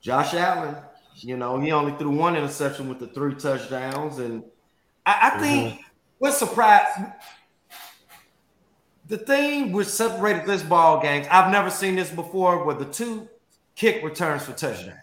[0.01, 0.77] Josh Allen,
[1.17, 4.45] you know, he only threw one interception with the three touchdowns, and
[5.07, 5.83] I, I think mm-hmm.
[6.19, 6.89] what surprised
[9.07, 13.29] the thing which separated this ball games, I've never seen this before, were the two
[13.75, 15.01] kick returns for touchdowns.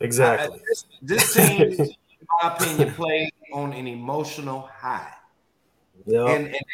[0.00, 0.60] Exactly.
[0.68, 1.96] this, this team in
[2.42, 5.12] my opinion, played on an emotional high.
[6.04, 6.26] Yeah.
[6.26, 6.64] And, and,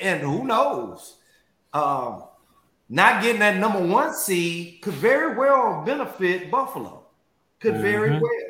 [0.00, 1.16] and who knows?
[1.72, 2.24] Um,
[2.88, 7.04] not getting that number one seed could very well benefit Buffalo.
[7.60, 7.82] Could mm-hmm.
[7.82, 8.48] very well.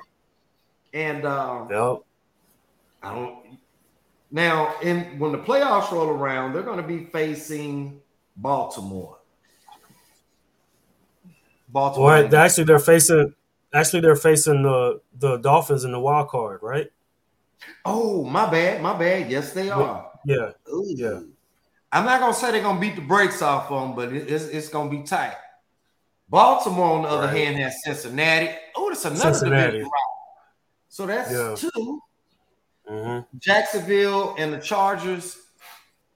[0.93, 1.99] And um, yep.
[3.03, 3.59] I don't.
[4.31, 8.01] Now, in when the playoffs roll around, they're going to be facing
[8.37, 9.19] Baltimore.
[11.69, 12.07] Baltimore.
[12.09, 13.35] Well, actually, they're facing.
[13.73, 16.91] Actually, they're facing the the Dolphins in the wild card, right?
[17.85, 19.31] Oh, my bad, my bad.
[19.31, 20.11] Yes, they are.
[20.25, 20.87] Yeah, Ooh.
[20.89, 21.21] yeah.
[21.91, 24.91] I'm not gonna say they're gonna beat the brakes off them, but it's it's gonna
[24.91, 25.35] be tight.
[26.29, 27.37] Baltimore, on the other right.
[27.37, 28.55] hand, has Cincinnati.
[28.77, 29.79] Oh, it's another Cincinnati.
[29.79, 29.91] division
[30.89, 31.71] So that's yeah.
[31.71, 32.03] 2
[32.91, 33.39] mm-hmm.
[33.39, 35.39] Jacksonville and the Chargers.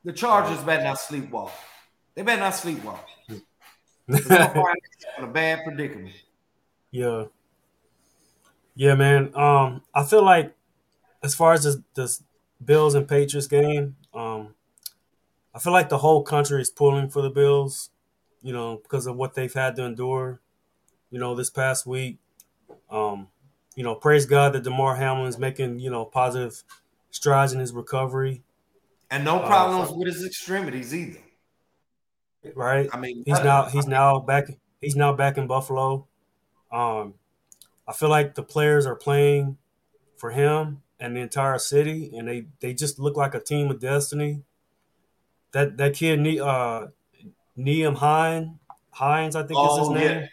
[0.05, 0.67] The Chargers right.
[0.67, 1.51] better not sleepwalk.
[2.15, 2.99] They better not sleepwalk.
[4.09, 6.15] in a bad predicament.
[6.91, 7.25] Yeah.
[8.75, 9.35] Yeah, man.
[9.35, 10.55] Um, I feel like
[11.23, 12.23] as far as this, this
[12.63, 14.55] Bills and Patriots game, um,
[15.55, 17.91] I feel like the whole country is pulling for the Bills,
[18.43, 20.41] you know, because of what they've had to endure,
[21.11, 22.19] you know, this past week.
[22.91, 23.29] Um,
[23.75, 26.63] you know, praise God that Damar Hamlin is making, you know, positive
[27.11, 28.43] strides in his recovery.
[29.11, 31.21] And no uh, problems uh, with his extremities either.
[32.55, 32.89] Right.
[32.93, 34.47] I mean, he's now he's now back
[34.81, 36.07] he's now back in Buffalo.
[36.73, 37.15] Um,
[37.87, 39.59] I feel like the players are playing
[40.17, 43.81] for him and the entire city, and they they just look like a team of
[43.81, 44.43] destiny.
[45.53, 46.87] That that kid, uh,
[47.59, 48.59] Nyheim Hine,
[48.91, 50.21] Hines, I think oh, is his oh, name.
[50.21, 50.27] Yeah.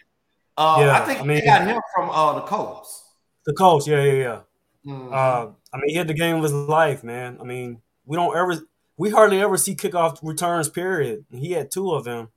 [0.57, 3.13] Uh, yeah, I think I mean, they got him from uh, the Colts.
[3.45, 4.39] The Colts, yeah, yeah, yeah.
[4.85, 5.13] Mm-hmm.
[5.13, 7.37] Uh, I mean, he had the game of his life, man.
[7.39, 8.59] I mean, we don't ever,
[8.97, 10.67] we hardly ever see kickoff returns.
[10.67, 11.25] Period.
[11.31, 12.29] He had two of them.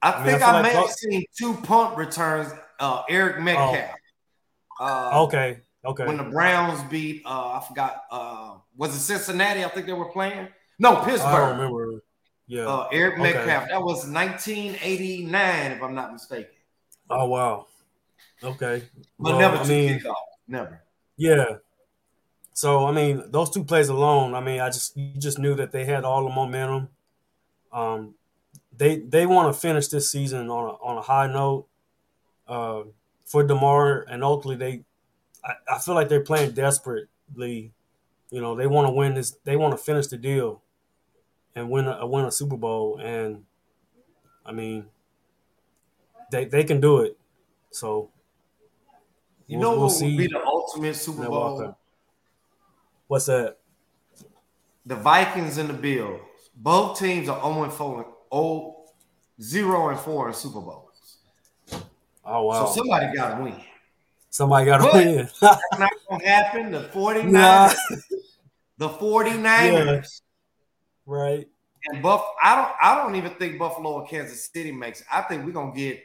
[0.00, 2.52] I, I think I, I may like have seen two punt returns.
[2.78, 3.76] Uh, Eric Metcalf.
[4.78, 4.84] Oh.
[4.84, 5.60] Uh, okay.
[5.84, 6.06] Okay.
[6.06, 9.64] When the Browns beat, uh, I forgot, uh, was it Cincinnati?
[9.64, 10.48] I think they were playing.
[10.78, 11.26] No, Pittsburgh.
[11.26, 12.04] I don't remember.
[12.48, 12.66] Yeah.
[12.66, 13.64] Uh, Eric Metcalf.
[13.64, 13.72] Okay.
[13.72, 16.50] That was 1989, if I'm not mistaken.
[17.10, 17.66] Oh wow.
[18.42, 18.82] Okay.
[19.18, 20.14] But well, never I mean, kickoff.
[20.48, 20.82] Never.
[21.16, 21.56] Yeah.
[22.54, 25.72] So I mean, those two plays alone, I mean, I just you just knew that
[25.72, 26.88] they had all the momentum.
[27.70, 28.14] Um,
[28.76, 31.66] they they want to finish this season on a, on a high note.
[32.46, 32.84] Uh,
[33.26, 34.84] for Damar and ultimately they
[35.44, 37.72] I, I feel like they're playing desperately.
[38.30, 39.36] You know, they want to win this.
[39.44, 40.62] They want to finish the deal
[41.58, 42.98] and win a win a Super Bowl.
[43.02, 43.44] And
[44.46, 44.86] I mean,
[46.30, 47.18] they they can do it.
[47.70, 48.10] So
[49.46, 50.06] you we'll, know we'll what see.
[50.06, 51.76] would be the ultimate Super Bowl?
[53.06, 53.58] What's that?
[54.86, 56.20] The Vikings and the Bills.
[56.54, 58.06] Both teams are 0 and 4,
[59.40, 61.16] 0 and 4 in Super Bowls.
[62.24, 62.66] Oh wow.
[62.66, 63.54] So somebody gotta win.
[64.30, 65.28] Somebody got to win.
[65.40, 66.70] that's not to happen.
[66.70, 67.32] The 49ers.
[67.32, 67.72] Nah.
[68.76, 70.20] The 49ers.
[71.08, 71.48] Right.
[71.86, 75.06] And Buff, I don't I don't even think Buffalo or Kansas City makes it.
[75.10, 76.02] I think we're gonna get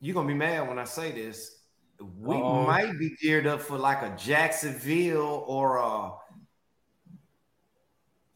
[0.00, 1.60] you're gonna be mad when I say this.
[2.00, 2.66] We Uh-oh.
[2.66, 6.10] might be geared up for like a Jacksonville or a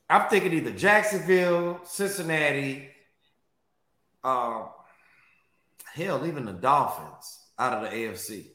[0.08, 2.88] I'm thinking either Jacksonville, Cincinnati,
[4.22, 4.66] uh
[5.92, 8.52] hell, even the Dolphins out of the AFC.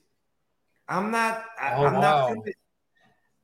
[0.87, 1.43] I'm not.
[1.59, 2.33] I, oh, I'm wow.
[2.33, 2.37] not.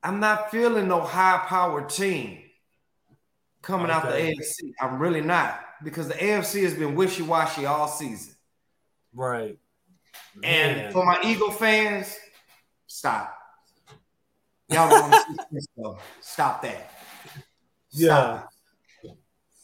[0.04, 2.40] I'm not feeling no high powered team
[3.62, 3.94] coming okay.
[3.94, 4.72] out the AFC.
[4.80, 8.34] I'm really not because the AFC has been wishy washy all season.
[9.14, 9.58] Right.
[10.44, 10.92] And Man.
[10.94, 12.16] for my Eagle fans,
[12.88, 13.38] stop.
[14.70, 16.02] Y'all don't want to see this stuff.
[16.22, 16.92] Stop that.
[17.90, 18.50] Stop.
[19.04, 19.12] Yeah.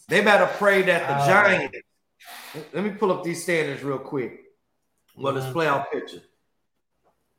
[0.10, 1.78] They better pray that the uh, Giants.
[2.73, 4.41] Let me pull up these standards real quick.
[5.15, 5.58] Well, this mm-hmm.
[5.58, 6.21] playoff picture.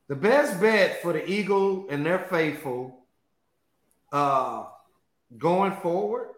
[0.09, 3.05] The best bet for the Eagle and their faithful
[4.11, 4.65] uh
[5.37, 6.31] going forward.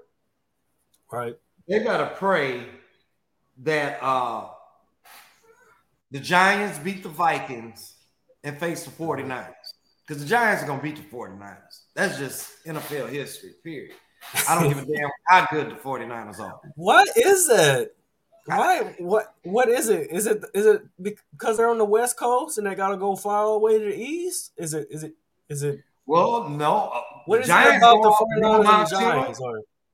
[1.11, 1.37] Right.
[1.69, 2.65] They gotta pray
[3.59, 4.49] that uh
[6.11, 7.95] the Giants beat the Vikings
[8.43, 9.55] and face the 49ers.
[10.07, 11.83] Because the Giants are gonna beat the 49ers.
[11.95, 13.95] That's just NFL history, period.
[14.49, 16.61] I don't give a damn how good the 49ers are.
[16.75, 17.97] What is it?
[18.47, 18.95] Why?
[18.99, 19.35] What?
[19.43, 20.11] What is it?
[20.11, 20.45] Is it?
[20.55, 23.65] Is it because they're on the West Coast and they gotta go far all the
[23.65, 24.53] way to the East?
[24.57, 24.89] Is it?
[24.91, 25.15] Is it?
[25.49, 25.81] Is it?
[26.07, 26.91] Well, no.
[26.93, 29.41] Uh, what is Giants it about the 49ers and the Giants?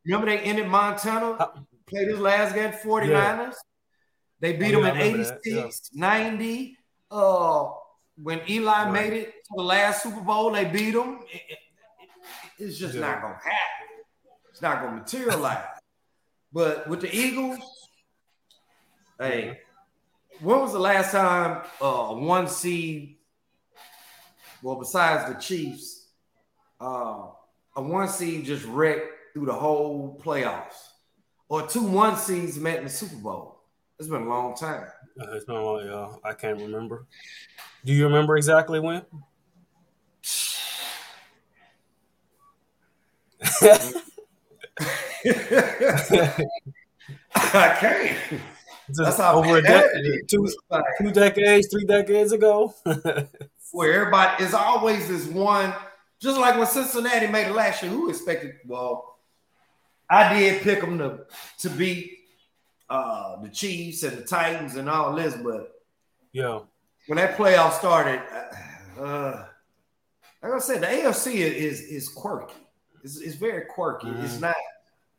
[0.05, 1.67] Remember they ended Montana, How?
[1.87, 3.09] played his last game 49ers.
[3.11, 3.53] Yeah.
[4.41, 6.01] They beat them in 86, yeah.
[6.01, 6.79] 90.
[7.11, 7.69] Uh,
[8.23, 8.93] when Eli right.
[8.93, 11.21] made it to the last Super Bowl, they beat them.
[11.33, 11.59] It, it,
[12.59, 13.01] it's just yeah.
[13.01, 14.05] not gonna happen.
[14.51, 15.65] It's not gonna materialize.
[16.53, 17.59] but with the Eagles,
[19.19, 19.61] Hey,
[20.41, 23.17] when was the last time uh one seed?
[24.63, 26.09] Well, besides the Chiefs,
[26.81, 27.29] uh,
[27.77, 30.75] a one seed just wrecked through the whole playoffs.
[31.49, 33.63] or two one seeds met in the Super Bowl.
[33.99, 34.87] It's been a long time.
[35.21, 36.13] Uh, it's been a long, yeah.
[36.29, 37.07] I can't remember.
[37.85, 39.03] Do you remember exactly when?
[47.35, 48.41] I can't.
[48.89, 50.49] That's how over a decade, two,
[50.99, 52.75] two decades, three decades ago.
[53.73, 55.75] where everybody is always this one,
[56.21, 57.91] just like when Cincinnati made it last year.
[57.91, 58.55] Who expected?
[58.67, 59.19] Well,
[60.09, 61.27] I did pick them to
[61.59, 62.19] to beat
[62.89, 65.73] uh, the Chiefs and the Titans and all this, but
[66.33, 66.61] yeah,
[67.07, 68.23] when that playoff started,
[68.99, 69.47] uh, uh
[70.43, 72.55] like I said, the AFC is is quirky.
[73.03, 74.07] It's, it's very quirky.
[74.07, 74.25] Mm-hmm.
[74.25, 74.57] It's not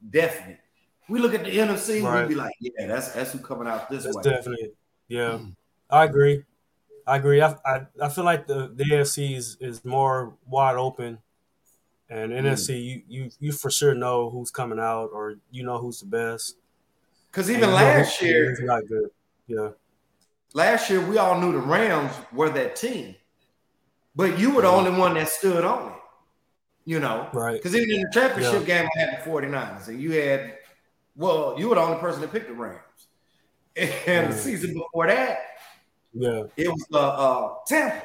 [0.10, 0.60] definite.
[1.10, 2.22] We look at the NFC, right.
[2.22, 4.24] we'd be like, yeah, that's that's who coming out this that's way.
[4.24, 4.72] Definitely,
[5.08, 5.50] yeah, mm-hmm.
[5.90, 6.44] I agree.
[7.08, 7.42] I agree.
[7.42, 11.20] I, I, I feel like the, the AFC is, is more wide open,
[12.10, 12.42] and mm.
[12.42, 16.06] NFC you, you you for sure know who's coming out or you know who's the
[16.06, 16.58] best.
[17.32, 19.10] Because even last year, it's not good.
[19.48, 19.70] Yeah.
[20.54, 23.16] Last year, we all knew the Rams were that team,
[24.16, 25.98] but you were the only one that stood on it.
[26.86, 27.54] You know, right?
[27.54, 28.82] Because even in the championship yeah.
[28.82, 30.56] game, I had the 49ers, and you had,
[31.18, 32.78] well, you were the only person that picked the Rams.
[34.08, 35.40] And the season before that,
[36.12, 38.02] yeah, it was uh, uh Tampa.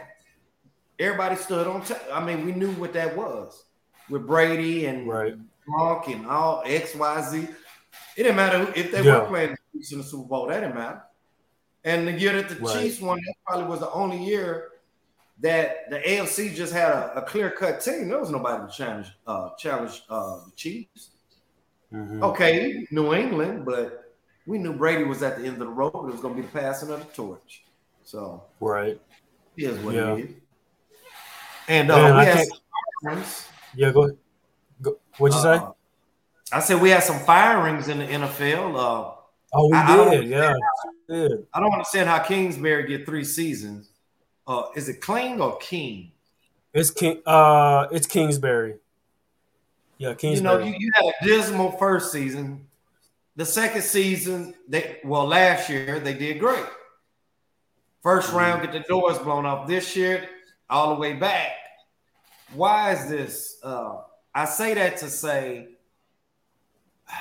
[0.99, 1.83] Everybody stood on.
[1.83, 3.65] T- I mean, we knew what that was
[4.11, 5.35] with Brady and right.
[5.67, 7.49] Gronk and all X Y Z.
[8.17, 9.21] It didn't matter if they yeah.
[9.21, 9.57] were playing
[9.91, 10.49] in the Super Bowl.
[10.49, 11.03] That didn't matter.
[11.85, 12.83] And the year that the right.
[12.83, 14.69] Chiefs won, that probably was the only year
[15.41, 18.09] that the AFC just had a, a clear cut team.
[18.09, 21.12] There was nobody to challenge uh, challenge uh, the Chiefs.
[21.93, 22.23] Mm-hmm.
[22.23, 24.15] Okay, New England, but
[24.47, 25.95] we knew Brady was at the end of the rope.
[25.95, 27.65] It was going to be the passing of the torch.
[28.05, 29.01] So right,
[29.57, 30.15] is what yeah.
[30.15, 30.31] it is.
[31.69, 32.49] And uh, we had
[33.75, 34.17] yeah, go ahead.
[34.81, 35.67] Go, what'd you uh, say?
[36.53, 38.75] I said we had some firings in the NFL.
[38.75, 39.15] Uh,
[39.55, 40.29] oh, we I, did.
[40.29, 40.55] yeah,
[41.09, 41.47] did.
[41.55, 43.91] I don't understand how Kingsbury get three seasons.
[44.47, 46.13] Uh, is it Kling or King?
[46.75, 47.23] It's King.
[47.25, 48.77] Uh, it's Kingsbury.
[50.03, 50.35] Yeah, Kingsbury.
[50.35, 52.67] You know, you, you had a dismal first season.
[53.37, 56.65] The second season, they well, last year they did great.
[58.05, 58.37] 1st mm-hmm.
[58.37, 59.69] round, get the doors blown off.
[59.69, 60.29] This year,
[60.69, 61.53] all the way back.
[62.53, 63.59] Why is this?
[63.63, 63.99] Uh,
[64.35, 65.69] I say that to say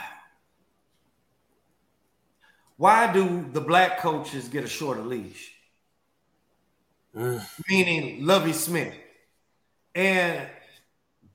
[2.78, 5.54] Why do the black coaches get a shorter leash?
[7.16, 7.46] Mm.
[7.70, 8.96] Meaning Lovie Smith.
[9.94, 10.48] And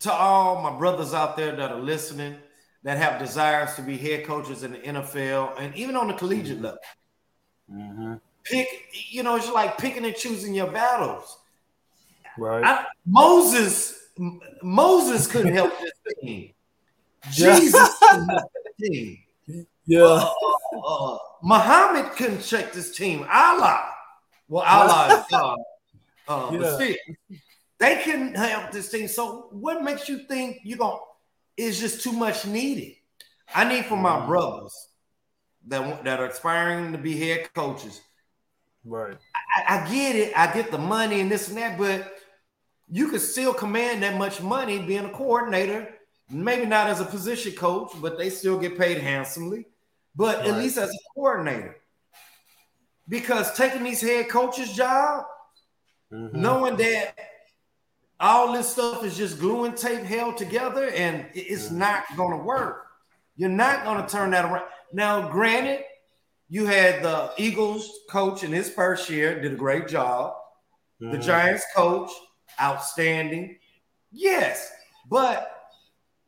[0.00, 2.36] to all my brothers out there that are listening
[2.82, 6.60] that have desires to be head coaches in the NFL and even on the collegiate
[6.60, 6.78] level.
[7.72, 8.14] Mm-hmm.
[8.44, 8.68] Pick,
[9.10, 11.38] you know, it's like picking and choosing your battles.
[12.38, 12.64] Right.
[12.64, 14.10] I, Moses,
[14.62, 16.52] Moses couldn't help this team.
[17.32, 19.18] Jesus couldn't help the team.
[19.86, 20.02] Yeah.
[20.02, 20.30] Uh,
[20.84, 23.26] uh, Muhammad couldn't check this team.
[23.30, 23.88] Allah.
[24.48, 25.58] Well, Allah is God.
[26.28, 26.58] Uh, yeah.
[26.58, 26.96] But still,
[27.78, 29.08] they couldn't help this team.
[29.08, 30.98] So what makes you think you're going
[31.56, 32.94] is just too much needed?
[33.54, 34.26] I need for my mm.
[34.26, 34.74] brothers
[35.68, 38.00] that, that are aspiring to be head coaches.
[38.84, 39.16] Right.
[39.56, 40.32] I, I get it.
[40.36, 42.14] I get the money and this and that, but
[42.88, 45.88] you could still command that much money being a coordinator.
[46.30, 49.66] Maybe not as a position coach, but they still get paid handsomely
[50.16, 50.48] but right.
[50.48, 51.76] at least as a coordinator.
[53.08, 55.24] Because taking these head coaches' job,
[56.12, 56.40] mm-hmm.
[56.40, 57.14] knowing that
[58.18, 62.44] all this stuff is just glue and tape held together and it's not going to
[62.44, 62.86] work.
[63.36, 64.64] You're not going to turn that around.
[64.92, 65.84] Now, granted,
[66.48, 70.34] you had the Eagles coach in his first year, did a great job.
[71.00, 71.12] Mm-hmm.
[71.12, 72.10] The Giants coach,
[72.60, 73.58] outstanding.
[74.12, 74.72] Yes,
[75.10, 75.52] but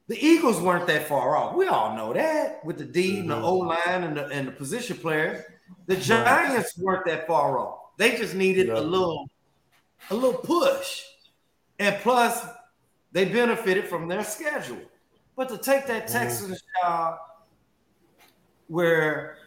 [0.08, 1.54] the Eagles weren't that far off.
[1.54, 3.20] We all know that with the D mm-hmm.
[3.20, 3.44] and the mm-hmm.
[3.44, 5.44] O line and the and the position players.
[5.86, 7.96] The Giants weren't that far off.
[7.96, 9.30] They just needed a little
[10.10, 11.02] a little push.
[11.78, 12.44] And plus,
[13.12, 14.80] they benefited from their schedule.
[15.36, 16.12] But to take that mm-hmm.
[16.12, 17.18] Texans job
[18.66, 19.38] where,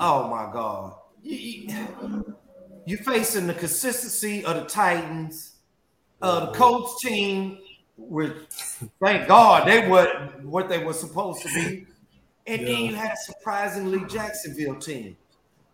[0.00, 1.68] oh my God, you,
[2.84, 5.56] you, are facing the consistency of the Titans,
[6.20, 6.54] uh, the mm-hmm.
[6.56, 7.58] Colts team
[7.96, 8.32] which
[9.00, 11.86] thank God they were what they were supposed to be.
[12.46, 12.68] And yeah.
[12.68, 15.16] then you had a surprisingly Jacksonville team.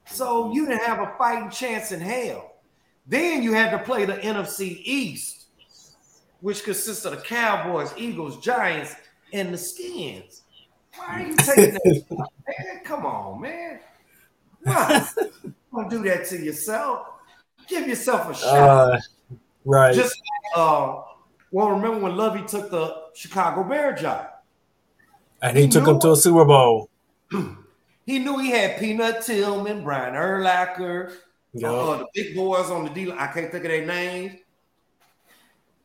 [0.07, 2.57] So you didn't have a fighting chance in hell.
[3.07, 5.38] Then you had to play the NFC East,
[6.41, 8.95] which consists of the Cowboys, Eagles, Giants,
[9.33, 10.43] and the Skins.
[10.97, 12.07] Why are you taking that?
[12.11, 13.81] man, come on, man.
[14.63, 15.07] Why?
[15.73, 17.07] Don't do that to yourself.
[17.69, 18.55] Give yourself a shot.
[18.55, 18.99] Uh,
[19.65, 19.95] right.
[19.95, 20.21] Just
[20.57, 21.03] uh,
[21.51, 24.29] well, remember when Lovie took the Chicago Bear job?
[25.41, 26.91] And he, he took him to a Super Bowl.
[28.07, 31.13] he knew he had Peanut Tillman, Brian Urlacher,
[31.53, 31.71] yep.
[31.71, 33.13] uh, the big boys on the deal.
[33.13, 34.41] I can't think of their names.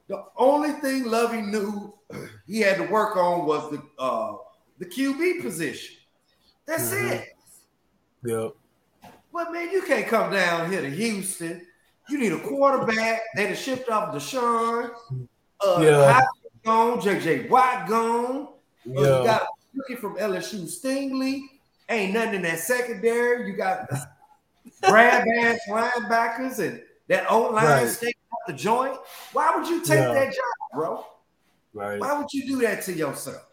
[0.07, 1.93] The only thing Lovie knew
[2.47, 4.35] he had to work on was the uh,
[4.79, 5.95] the QB position.
[6.65, 7.13] That's mm-hmm.
[7.13, 7.29] it.
[8.25, 8.51] Yep.
[9.33, 11.65] But man, you can't come down here to Houston.
[12.09, 13.21] You need a quarterback.
[13.35, 14.91] They have shipped off Deshaun.
[15.65, 16.21] Uh, yeah.
[16.63, 16.99] gone.
[16.99, 18.49] JJ Watt gone.
[18.85, 18.99] Yeah.
[18.99, 21.41] Uh, you got a rookie from LSU Stingley.
[21.89, 23.49] Ain't nothing in that secondary.
[23.49, 23.87] You got
[24.83, 27.83] grab ass linebackers and that old line right.
[27.83, 27.89] up
[28.47, 28.97] the joint.
[29.31, 30.13] Why would you take yeah.
[30.13, 31.05] that job, bro?
[31.73, 31.99] Right.
[31.99, 33.45] Why would you do that to yourself?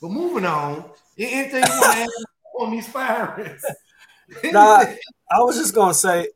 [0.00, 0.84] But moving on,
[1.18, 2.08] anything you want to add
[2.60, 3.64] on these Pirates?
[4.44, 4.84] nah,
[5.30, 6.28] I was just gonna say,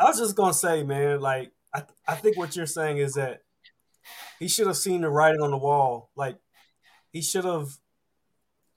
[0.00, 3.42] I was just gonna say, man, like I, I think what you're saying is that
[4.38, 6.10] he should have seen the writing on the wall.
[6.14, 6.36] Like
[7.12, 7.70] he should have,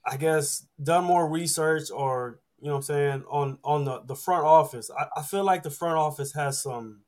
[0.06, 4.16] I guess, done more research or you know what I'm saying on on the the
[4.16, 4.90] front office.
[4.98, 7.02] I, I feel like the front office has some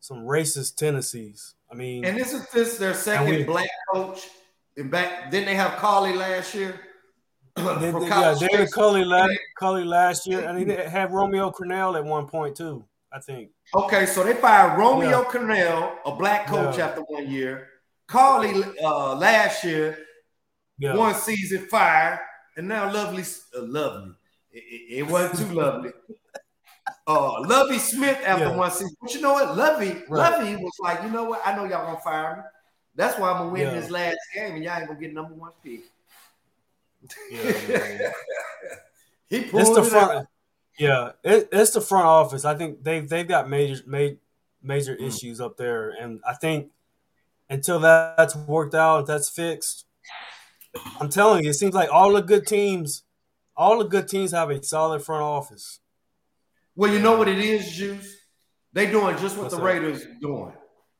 [0.00, 1.54] some racist tendencies.
[1.70, 4.28] I mean, and isn't this their second we, black coach?
[4.76, 6.80] In back, didn't they have Culley last year?
[7.58, 12.04] They, they, yeah, David Culley last, Culley last year, and they had Romeo Crennel at
[12.04, 12.84] one point too.
[13.12, 13.50] I think.
[13.74, 15.24] Okay, so they fired Romeo yeah.
[15.24, 16.86] Crennel, a black coach, yeah.
[16.86, 17.68] after one year.
[18.06, 19.98] Culley uh, last year,
[20.78, 20.94] yeah.
[20.94, 22.20] one season fired,
[22.56, 23.24] and now Lovely,
[23.56, 24.12] uh, Lovely.
[24.50, 25.90] It, it, it, wasn't too lovely.
[27.08, 29.56] Uh, Lovie Smith after one season, but you know what?
[29.56, 30.38] Lovie, right.
[30.38, 31.40] Lovie was like, you know what?
[31.42, 32.42] I know y'all gonna fire me.
[32.94, 35.52] That's why I'm gonna win this last game, and y'all ain't gonna get number one
[35.64, 35.84] pick.
[37.30, 38.12] Yeah,
[39.30, 40.12] he pulled it's the it front.
[40.12, 40.26] Out.
[40.78, 42.44] Yeah, it, it's the front office.
[42.44, 44.16] I think they've they've got major major,
[44.62, 45.06] major mm.
[45.06, 46.72] issues up there, and I think
[47.48, 49.86] until that's worked out, that's fixed.
[51.00, 53.04] I'm telling you, it seems like all the good teams,
[53.56, 55.80] all the good teams have a solid front office.
[56.78, 58.16] Well, you know what it is, Juice.
[58.72, 60.52] They doing just what What's the Raiders doing.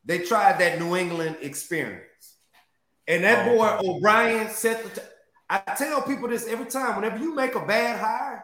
[0.05, 2.35] They tried that New England experience,
[3.07, 3.89] and that oh, boy okay.
[3.89, 5.01] O'Brien set the.
[5.01, 5.07] T-
[5.49, 6.97] I tell people this every time.
[6.97, 8.43] Whenever you make a bad hire,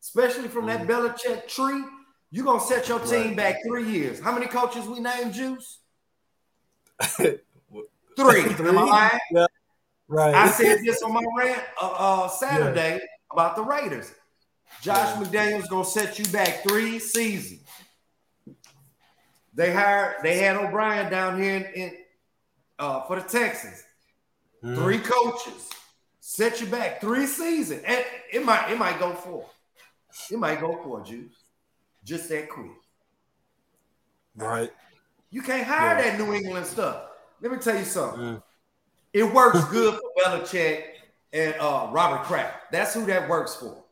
[0.00, 0.86] especially from that mm.
[0.86, 1.82] Belichick tree,
[2.30, 3.36] you're gonna set your team right.
[3.36, 4.20] back three years.
[4.20, 5.80] How many coaches we named, Juice?
[7.02, 7.40] three.
[8.16, 8.42] three.
[8.68, 9.20] Am I lying?
[9.32, 9.46] Yeah.
[10.06, 10.34] Right.
[10.36, 13.06] I said this on my rant uh, uh, Saturday yeah.
[13.32, 14.12] about the Raiders.
[14.82, 15.16] Josh.
[15.16, 17.62] McDaniels gonna set you back three seasons.
[19.54, 20.16] They hired.
[20.22, 21.96] They had O'Brien down here in, in
[22.78, 23.82] uh, for the Texans.
[24.62, 24.76] Mm.
[24.76, 25.70] Three coaches
[26.20, 29.46] set you back three seasons, and it might it might go for
[30.30, 31.34] it might go for juice,
[32.04, 32.70] just that quick.
[34.36, 34.70] Right.
[35.30, 36.10] You can't hire yeah.
[36.10, 37.02] that New England stuff.
[37.40, 38.20] Let me tell you something.
[38.20, 38.42] Mm.
[39.12, 40.82] It works good for Belichick
[41.32, 42.70] and uh, Robert Kraft.
[42.70, 43.82] That's who that works for.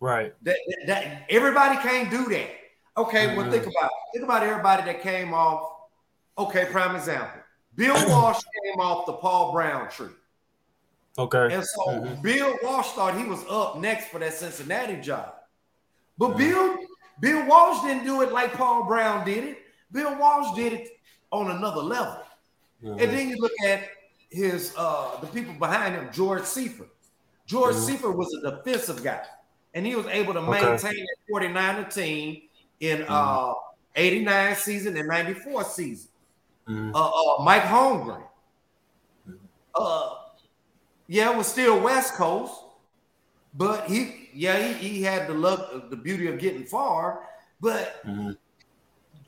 [0.00, 0.34] Right.
[0.42, 2.50] That, that, everybody can't do that.
[2.96, 3.36] Okay, mm-hmm.
[3.36, 4.12] well think about it.
[4.12, 5.70] think about everybody that came off.
[6.36, 7.40] Okay, prime example.
[7.74, 10.08] Bill Walsh came off the Paul Brown tree.
[11.18, 11.54] Okay.
[11.54, 12.22] And so mm-hmm.
[12.22, 15.34] Bill Walsh thought he was up next for that Cincinnati job.
[16.16, 16.38] But mm-hmm.
[16.38, 16.76] Bill
[17.20, 19.58] Bill Walsh didn't do it like Paul Brown did it.
[19.90, 20.88] Bill Walsh did it
[21.32, 22.22] on another level.
[22.82, 23.00] Mm-hmm.
[23.00, 23.88] And then you look at
[24.30, 26.90] his uh the people behind him, George Seifert.
[27.46, 27.84] George mm-hmm.
[27.84, 29.22] Seifert was a defensive guy,
[29.74, 30.62] and he was able to okay.
[30.62, 32.42] maintain that 49er team
[32.80, 33.12] in mm-hmm.
[33.12, 33.54] uh
[33.98, 36.10] 89 season and 94 season.
[36.68, 36.94] Mm-hmm.
[36.94, 38.22] Uh, uh, Mike Holmgren.
[39.28, 39.34] Mm-hmm.
[39.74, 40.10] Uh,
[41.08, 42.52] yeah, it was still West Coast,
[43.54, 47.26] but he, yeah, he, he had the luck, the beauty of getting far,
[47.60, 48.32] but mm-hmm.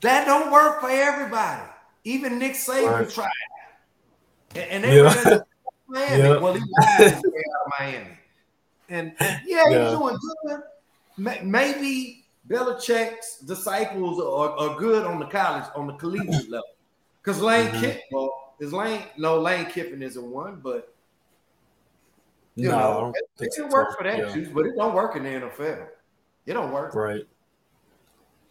[0.01, 1.63] that don't work for everybody.
[2.03, 3.09] Even Nick Saban right.
[3.09, 3.29] tried,
[4.55, 5.03] and, and they yeah.
[5.03, 5.45] were
[5.87, 6.23] Miami.
[6.23, 6.37] Yeah.
[6.37, 8.17] Well, he lied out of Miami,
[8.91, 9.37] and yeah,
[9.69, 9.89] yeah.
[9.89, 11.43] he's doing good.
[11.43, 16.65] Maybe Belichick's disciples are, are good on the college, on the collegiate level,
[17.21, 17.81] because Lane mm-hmm.
[17.81, 20.93] Kiffin, well, is Lane, no, Lane Kiffin isn't one, but
[22.55, 24.33] you no, know, it, it can work for that yeah.
[24.33, 25.87] juice, but it don't work in the NFL.
[26.45, 26.93] It don't work.
[26.93, 27.23] Right.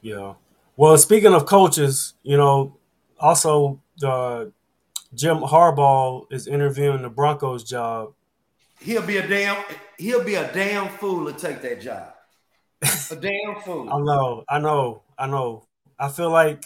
[0.01, 0.35] Yeah.
[0.77, 2.79] Well, speaking of coaches, you know,
[3.19, 4.47] also uh,
[5.15, 8.15] Jim Harbaugh is interviewing the Broncos job.
[8.81, 9.63] He'll be a damn
[9.99, 12.15] he'll be a damn fool to take that job.
[12.83, 13.91] A damn fool.
[13.91, 15.67] I know, I know, I know.
[15.99, 16.65] I feel like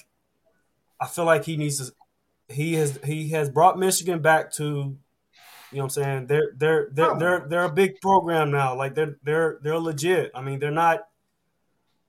[1.00, 1.94] I feel like he needs to
[2.48, 4.96] he has he has brought Michigan back to
[5.74, 6.26] you know what I'm saying?
[6.28, 7.18] They're they're they're oh.
[7.18, 8.76] they're they're a big program now.
[8.76, 10.30] Like they're they're they're legit.
[10.32, 11.00] I mean, they're not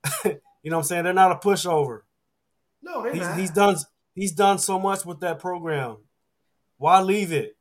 [0.24, 0.30] you
[0.70, 1.04] know what I'm saying?
[1.04, 2.02] They're not a pushover.
[2.80, 3.38] No, they're he's, not.
[3.38, 3.76] He's done
[4.14, 5.96] he's done so much with that program.
[6.78, 7.55] Why leave it?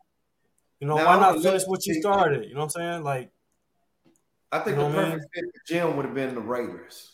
[0.79, 2.45] You know, now, why not finish what you started?
[2.45, 3.03] You know what I'm saying?
[3.03, 3.31] Like
[4.51, 5.27] I think you know the perfect mean?
[5.33, 7.11] fit for Jim would have been the Raiders.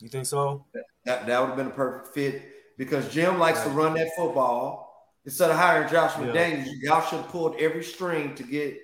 [0.00, 0.64] You think so?
[1.04, 2.42] That that would have been a perfect fit
[2.76, 3.68] because Jim likes right.
[3.68, 4.90] to run that football.
[5.24, 6.26] Instead of hiring Josh yeah.
[6.26, 8.76] McDaniels, y'all should have pulled every string to get,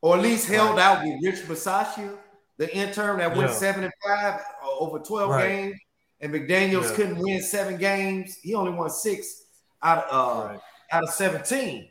[0.00, 0.80] or at least held right.
[0.80, 2.16] out with Rich Bisaccia,
[2.56, 3.54] the intern that went yeah.
[3.54, 4.40] seven and five
[4.80, 5.46] over twelve right.
[5.46, 5.76] games,
[6.20, 6.96] and McDaniels yeah.
[6.96, 8.38] couldn't win seven games.
[8.42, 9.44] He only won six
[9.80, 10.58] out of uh,
[10.90, 11.88] out of seventeen.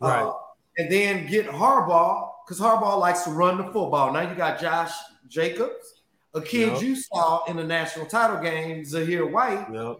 [0.00, 0.22] Right.
[0.22, 0.34] Uh,
[0.78, 4.12] and then get Harbaugh because Harbaugh likes to run the football.
[4.12, 4.92] Now you got Josh
[5.28, 6.02] Jacobs,
[6.34, 6.82] a kid yep.
[6.82, 9.66] you saw in the national title game, Zamir White.
[9.72, 9.98] Yep.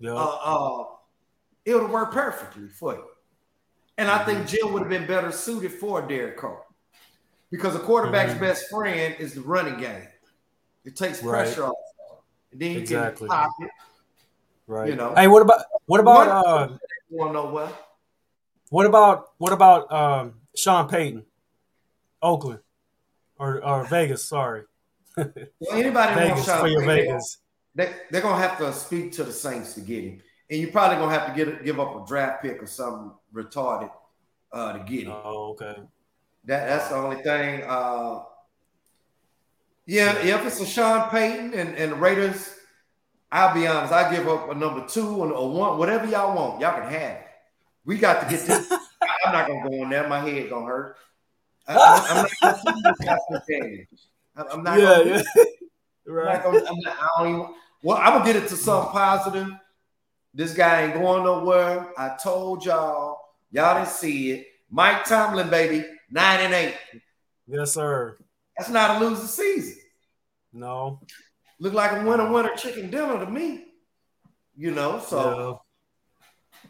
[0.00, 0.14] Yep.
[0.14, 0.84] Uh, uh,
[1.64, 3.04] it would work perfectly for you.
[3.96, 4.46] And I think mm-hmm.
[4.48, 6.62] Jill would have been better suited for Derek Carr
[7.50, 8.40] because a quarterback's mm-hmm.
[8.40, 10.08] best friend is the running game.
[10.84, 11.44] It takes right.
[11.44, 11.74] pressure off.
[12.52, 13.28] And then you exactly.
[13.28, 13.70] can pocket.
[14.66, 14.88] Right.
[14.88, 15.14] You know.
[15.14, 16.68] Hey, what about what about uh
[17.10, 17.46] you want to know
[18.74, 18.86] what?
[18.86, 21.24] About what about um Sean Payton?
[22.22, 22.60] Oakland.
[23.38, 24.62] Or or Vegas, sorry.
[25.16, 25.28] well,
[25.72, 27.38] anybody Vegas wants Sean for your Payton, Vegas.
[27.74, 30.96] They, they're gonna have to speak to the Saints to get him and you're probably
[30.96, 33.90] gonna have to get give up a draft pick or something retarded
[34.52, 35.12] uh, to get him.
[35.12, 35.80] Oh, okay.
[36.44, 37.62] That that's the only thing.
[37.66, 38.22] Uh,
[39.86, 42.54] yeah, yeah, if it's a Sean Payton and, and the Raiders,
[43.30, 46.60] I'll be honest, I give up a number two or a one, whatever y'all want.
[46.60, 47.26] Y'all can have it.
[47.84, 48.72] We got to get this.
[49.24, 50.08] I'm not gonna go on there.
[50.08, 50.96] My head gonna hurt.
[51.66, 53.86] I, am not gonna
[54.52, 54.78] I'm not.
[54.78, 55.44] Yeah, gonna, yeah.
[56.06, 56.40] right.
[56.44, 58.92] I'm not gonna, I'm not, I don't even, well, I'm gonna get it to something
[58.92, 59.48] positive.
[60.32, 61.92] This guy ain't going nowhere.
[61.96, 63.20] I told y'all.
[63.50, 64.48] Y'all didn't see it.
[64.68, 66.74] Mike Tomlin, baby, nine and eight.
[67.46, 68.16] Yes, sir.
[68.56, 69.82] That's not a losing season.
[70.52, 71.00] No.
[71.60, 73.64] Look like a winner winner chicken dinner to me.
[74.56, 75.63] You know, so.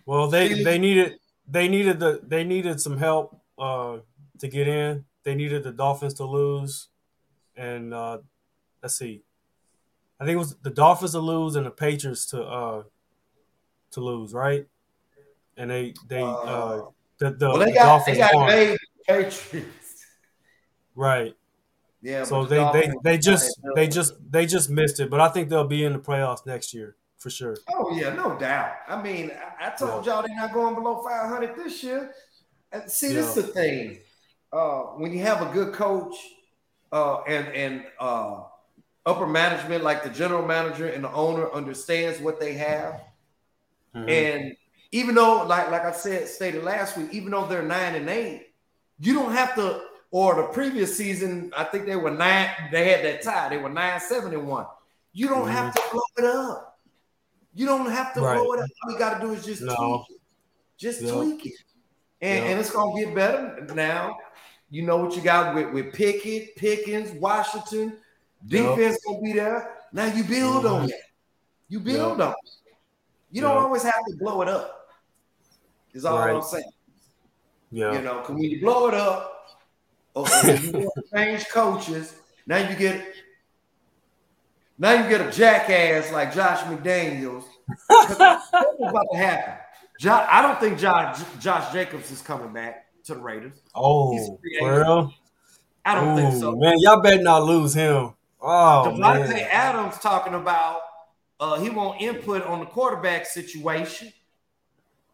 [0.06, 3.98] Well they they needed they needed the they needed some help uh
[4.38, 5.04] to get in.
[5.22, 6.88] They needed the Dolphins to lose.
[7.56, 8.18] And uh
[8.82, 9.22] let's see.
[10.20, 12.82] I think it was the Dolphins to lose and the Patriots to uh
[13.92, 14.66] to lose, right?
[15.56, 20.04] And they they uh, uh the, the well, they got, Dolphins they got made Patriots.
[20.96, 21.34] Right.
[22.02, 22.24] Yeah.
[22.24, 25.66] So they, they they just they just they just missed it, but I think they'll
[25.66, 27.56] be in the playoffs next year for sure.
[27.72, 28.74] Oh yeah, no doubt.
[28.86, 30.12] I mean, I, I told yeah.
[30.12, 32.12] y'all they're not going below 500 this year.
[32.70, 33.14] And see, yeah.
[33.14, 33.98] this is the thing.
[34.52, 36.14] Uh, when you have a good coach
[36.92, 38.42] uh, and and uh,
[39.06, 43.00] upper management, like the general manager and the owner, understands what they have
[43.94, 44.08] Mm-hmm.
[44.08, 44.56] And
[44.92, 48.48] even though, like like I said stated last week, even though they're nine and eight,
[48.98, 49.82] you don't have to.
[50.10, 52.48] Or the previous season, I think they were nine.
[52.70, 53.48] They had that tie.
[53.48, 54.66] They were nine seven and one.
[55.12, 55.50] You don't mm-hmm.
[55.50, 56.73] have to blow it up.
[57.54, 58.36] You don't have to right.
[58.36, 58.68] blow it up.
[58.84, 59.74] All you got to do is just no.
[59.74, 60.22] tweak it.
[60.76, 61.14] Just yep.
[61.14, 61.52] tweak it,
[62.20, 62.50] and, yep.
[62.50, 64.16] and it's gonna get better now.
[64.70, 67.98] You know what you got with, with Pickett, Pickens, Washington.
[68.46, 68.98] Defense yep.
[69.06, 69.76] gonna be there.
[69.92, 70.74] Now you build mm-hmm.
[70.74, 71.00] on that.
[71.68, 72.32] You build on.
[72.32, 72.50] It.
[73.30, 74.88] You don't always have to blow it up.
[75.92, 76.34] Is all right.
[76.34, 76.64] I'm saying.
[77.70, 77.92] Yeah.
[77.92, 79.30] You know, because when you blow it up,
[80.14, 83.14] or, you change coaches, now you get
[84.78, 87.44] now you get a jackass like Josh McDaniels.
[87.86, 89.54] What's about to happen?
[90.00, 93.62] Josh, I don't think Josh Josh Jacobs is coming back to the Raiders.
[93.74, 95.14] Oh, well,
[95.84, 96.56] I don't Ooh, think so.
[96.56, 98.14] Man, y'all better not lose him.
[98.40, 100.80] Oh, Davante Adams talking about
[101.38, 104.12] uh, he won't input on the quarterback situation.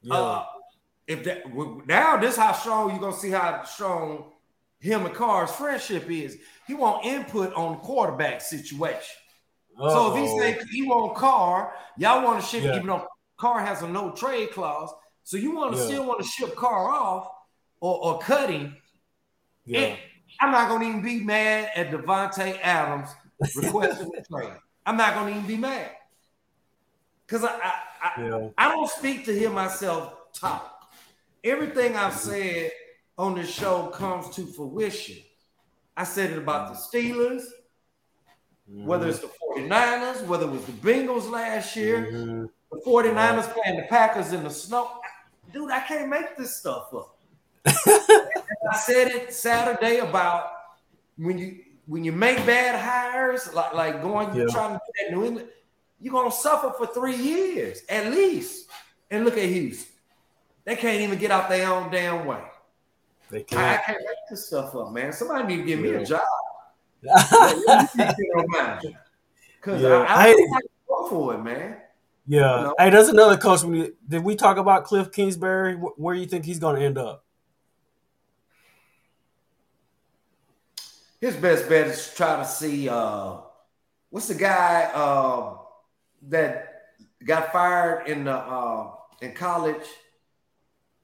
[0.03, 0.15] Yeah.
[0.15, 0.45] Uh,
[1.07, 1.43] if that
[1.87, 4.33] now this how strong you're gonna see how strong
[4.81, 6.39] him and Carr's friendship is.
[6.67, 9.20] He won't input on the quarterback situation.
[9.79, 10.13] Uh-oh.
[10.13, 12.77] So if he say he want Carr, y'all want to ship, yeah.
[12.77, 13.07] even though
[13.39, 14.93] Carr has a no trade clause,
[15.23, 15.87] so you want to yeah.
[15.87, 17.29] still want to ship Carr off
[17.81, 18.77] or, or cut him.
[19.65, 19.97] Yeah.
[20.41, 23.11] I'm not gonna even be mad at Davante Adams
[23.57, 24.53] requesting a trade.
[24.87, 25.91] I'm not gonna even be mad
[27.27, 28.49] because I I, I, yeah.
[28.57, 30.93] I, don't speak to hear myself talk.
[31.45, 32.31] Everything I've mm-hmm.
[32.31, 32.71] said
[33.19, 35.19] on this show comes to fruition.
[35.97, 37.13] I said it about the mm-hmm.
[37.21, 37.45] Steelers,
[38.71, 38.87] mm-hmm.
[38.87, 42.45] whether it's the 49ers, whether it was the Bengals last year, mm-hmm.
[42.73, 44.91] the 49ers playing the Packers in the snow.
[45.53, 47.17] Dude, I can't make this stuff up.
[47.67, 50.53] I said it Saturday about
[51.17, 54.47] when you when you make bad hires, like like going yeah.
[54.51, 55.49] trying to get New England
[56.01, 58.69] you're gonna suffer for three years at least.
[59.11, 59.93] And look at Houston.
[60.65, 62.43] They can't even get out their own damn way.
[63.29, 63.61] They can't.
[63.61, 65.13] I, I can't make this stuff up, man.
[65.13, 66.21] Somebody need to give me a job.
[69.61, 70.07] Because yeah.
[70.09, 71.77] I, I, I go for it, man.
[72.27, 72.39] Yeah.
[72.39, 72.75] You know?
[72.79, 73.61] Hey, there's another coach.
[74.09, 75.75] Did we talk about Kliff Kingsbury?
[75.75, 77.25] Where do you think he's going to end up?
[81.21, 83.37] his best bet is try to see uh,
[84.09, 85.59] what's the guy uh,
[86.29, 86.83] that
[87.25, 89.87] got fired in the uh, in college.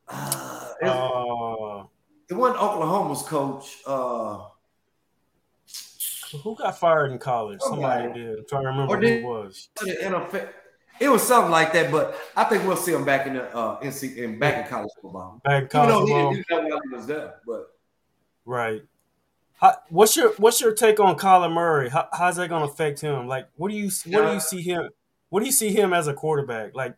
[0.08, 1.84] Uh, it, uh,
[2.30, 3.78] it wasn't Oklahoma's coach.
[6.42, 7.60] Who got fired in college?
[7.60, 8.38] Somebody did.
[8.38, 9.68] I'm trying to remember who it was.
[10.98, 13.80] It was something like that, but I think we'll see him back in the uh,
[13.80, 15.40] NC in back in college football.
[15.44, 16.30] Back in college football.
[16.30, 17.66] He didn't do that while he was there, but
[18.44, 18.82] right.
[19.60, 21.88] How, what's your what's your take on Kyler Murray?
[21.90, 23.26] How, how's that going to affect him?
[23.26, 24.88] Like, what do you what do you see him?
[25.28, 26.74] What do you see him as a quarterback?
[26.74, 26.94] Like,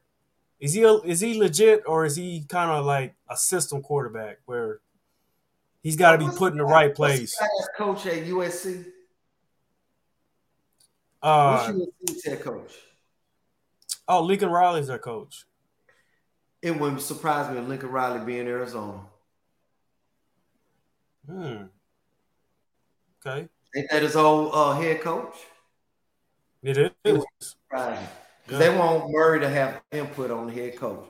[0.60, 4.80] is he is he legit or is he kind of like a system quarterback where
[5.82, 7.36] he's got to be put in the right place?
[7.76, 8.86] Coach at USC.
[11.22, 12.72] Uh, What's your head coach?
[14.06, 15.44] Oh, Lincoln Riley's their coach.
[16.62, 19.00] It wouldn't surprise me if Lincoln Riley be in Arizona.
[21.28, 21.64] Hmm.
[23.26, 23.48] Okay.
[23.76, 25.34] Ain't that his old uh, head coach?
[26.62, 26.90] It is.
[27.04, 27.24] It
[27.70, 27.98] right.
[28.50, 28.58] Yeah.
[28.58, 31.04] They want Murray to have input on the head coach.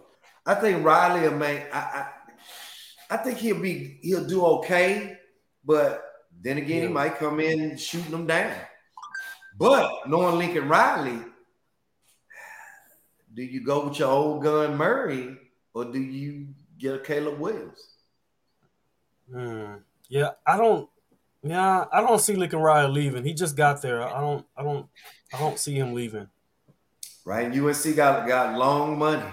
[0.44, 1.72] I think Riley will make.
[1.72, 3.98] I, I, I think he'll be.
[4.02, 5.16] He'll do okay,
[5.64, 6.04] but
[6.40, 6.88] then again, yeah.
[6.88, 8.54] he might come in shooting them down.
[9.58, 11.18] But knowing Lincoln Riley,
[13.34, 15.36] do you go with your old gun Murray
[15.74, 16.48] or do you
[16.78, 17.80] get a Caleb Williams?
[19.32, 19.74] Hmm.
[20.08, 20.88] Yeah, I don't.
[21.42, 23.24] Yeah, I don't see Lincoln Riley leaving.
[23.24, 24.02] He just got there.
[24.02, 24.46] I don't.
[24.56, 24.86] I don't.
[25.32, 26.28] I don't see him leaving.
[27.24, 29.30] Right, UNC got got long money.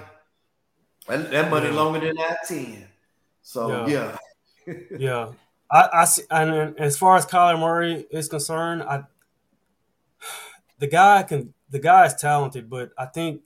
[1.07, 1.73] That, that money yeah.
[1.73, 2.87] longer than that ten.
[3.41, 4.17] So yeah,
[4.67, 4.73] yeah.
[4.97, 5.31] yeah.
[5.71, 9.03] I, I see, and as far as Kyler Murray is concerned, I
[10.79, 13.41] the guy can the guy is talented, but I think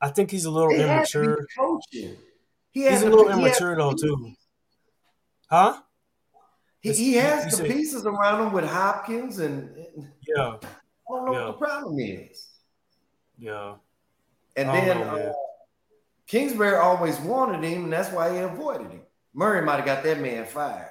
[0.00, 1.46] I think he's a little he immature.
[1.56, 2.16] coaching.
[2.70, 4.32] He he's a little immature though too.
[5.48, 5.80] Huh?
[6.80, 9.70] He, he has the said, pieces around him with Hopkins and
[10.26, 10.56] yeah.
[11.08, 11.46] I don't know yeah.
[11.46, 12.48] what the problem is.
[13.38, 13.74] Yeah.
[14.56, 15.32] And then know, uh,
[16.26, 19.02] Kingsbury always wanted him, and that's why he avoided him.
[19.34, 20.90] Murray might have got that man fired.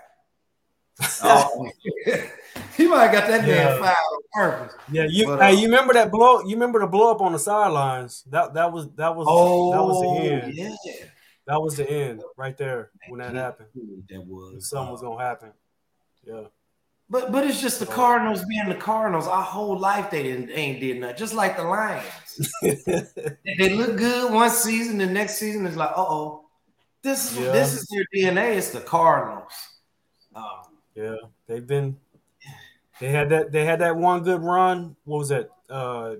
[1.24, 1.70] oh,
[2.78, 3.66] he might have got that yeah.
[3.66, 4.76] man fired on purpose.
[4.92, 6.42] Yeah, you but, uh, hey, you remember that blow?
[6.42, 8.24] You remember the blow up on the sidelines?
[8.30, 10.54] That that was that was oh, that was the oh, end.
[10.54, 10.76] Yeah.
[11.48, 13.70] That was the end right there when that happened.
[14.10, 15.52] That was something was gonna happen.
[16.26, 16.46] Yeah.
[17.08, 19.28] But but it's just the Cardinals being the Cardinals.
[19.28, 21.18] Our whole life they didn't ain't did nothing.
[21.18, 22.52] Just like the Lions.
[22.62, 26.46] they look good one season, the next season is like, uh oh,
[27.04, 27.52] this is yeah.
[27.52, 28.56] this is their DNA.
[28.56, 29.54] It's the Cardinals.
[30.36, 30.44] Um,
[30.96, 31.16] yeah,
[31.48, 31.96] they've been
[33.00, 33.52] they had that.
[33.52, 34.96] They had that one good run.
[35.06, 35.50] What was that?
[35.70, 36.16] Uh,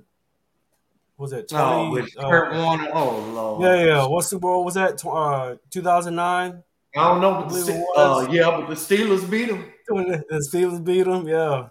[1.18, 2.90] was that 20, oh, with uh, Kurt Warner?
[2.94, 3.62] Oh lord.
[3.62, 4.08] Yeah, yeah.
[4.08, 5.04] What Super Bowl was that?
[5.06, 6.64] Uh, two thousand nine.
[6.98, 9.66] I don't know, but the, uh, yeah, but the Steelers beat them.
[9.88, 11.28] The Steelers beat them.
[11.28, 11.68] Yeah.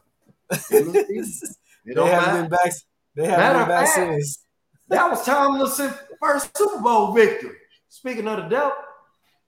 [0.70, 2.72] they haven't been back.
[3.14, 4.44] They haven't been back since.
[4.88, 7.56] That was Tomlinson' first Super Bowl victory.
[7.88, 8.72] Speaking of the devil.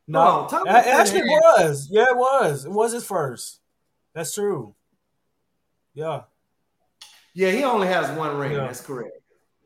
[0.08, 1.88] No, it actually was.
[1.90, 2.64] Yeah, it was.
[2.64, 3.60] It was his first.
[4.14, 4.74] That's true.
[5.96, 6.22] Yeah.
[7.34, 8.52] Yeah, he only has one ring.
[8.52, 8.66] Yeah.
[8.66, 9.10] That's correct.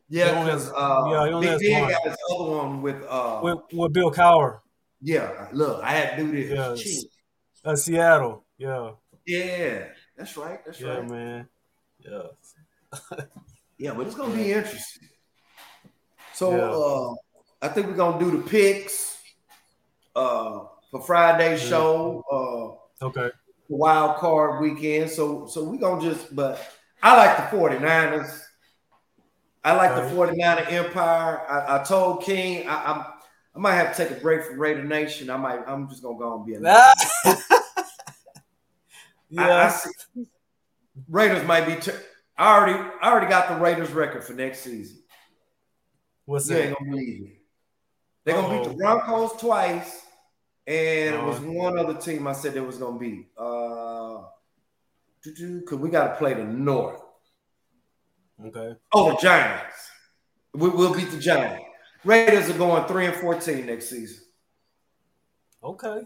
[0.08, 3.58] Yeah, because uh, yeah, he only Big Ben got his other one with uh with,
[3.72, 4.60] with Bill Cowher.
[5.00, 7.06] Yeah, look, I had to do this.
[7.64, 8.44] Yeah, uh, Seattle.
[8.58, 8.92] Yeah.
[9.26, 9.84] Yeah,
[10.16, 10.64] that's right.
[10.64, 11.08] That's yeah, right.
[11.08, 11.48] man.
[11.98, 12.22] Yeah.
[13.78, 15.08] yeah, but it's gonna be interesting.
[16.34, 16.70] So yeah.
[16.70, 17.14] uh
[17.62, 19.16] I think we're gonna do the picks
[20.16, 20.60] uh
[20.90, 22.24] for Friday's show.
[23.00, 23.30] Uh okay
[23.70, 25.10] wild card weekend.
[25.10, 26.60] So so we gonna just but
[27.02, 28.42] I like the 49ers.
[29.62, 31.40] I like the 49er Empire.
[31.48, 33.04] I, I told King I, I'm
[33.54, 35.30] I might have to take a break from Raider Nation.
[35.30, 36.94] I might I'm just gonna go and be a ah.
[39.30, 39.46] yeah.
[39.46, 40.24] I, I
[41.08, 41.96] Raiders might be t-
[42.36, 44.98] I already I already got the Raiders record for next season.
[46.24, 46.68] What's you that?
[46.68, 47.36] ain't gonna believe.
[48.24, 50.02] They're gonna beat the Broncos twice.
[50.70, 53.26] And it was one other team I said there was gonna be.
[53.36, 54.20] Uh
[55.20, 57.00] because we gotta play the North.
[58.46, 58.76] Okay.
[58.92, 59.90] Oh, the Giants.
[60.54, 61.64] We, will beat the Giants.
[62.04, 64.22] Raiders are going three and fourteen next season.
[65.62, 66.02] Okay.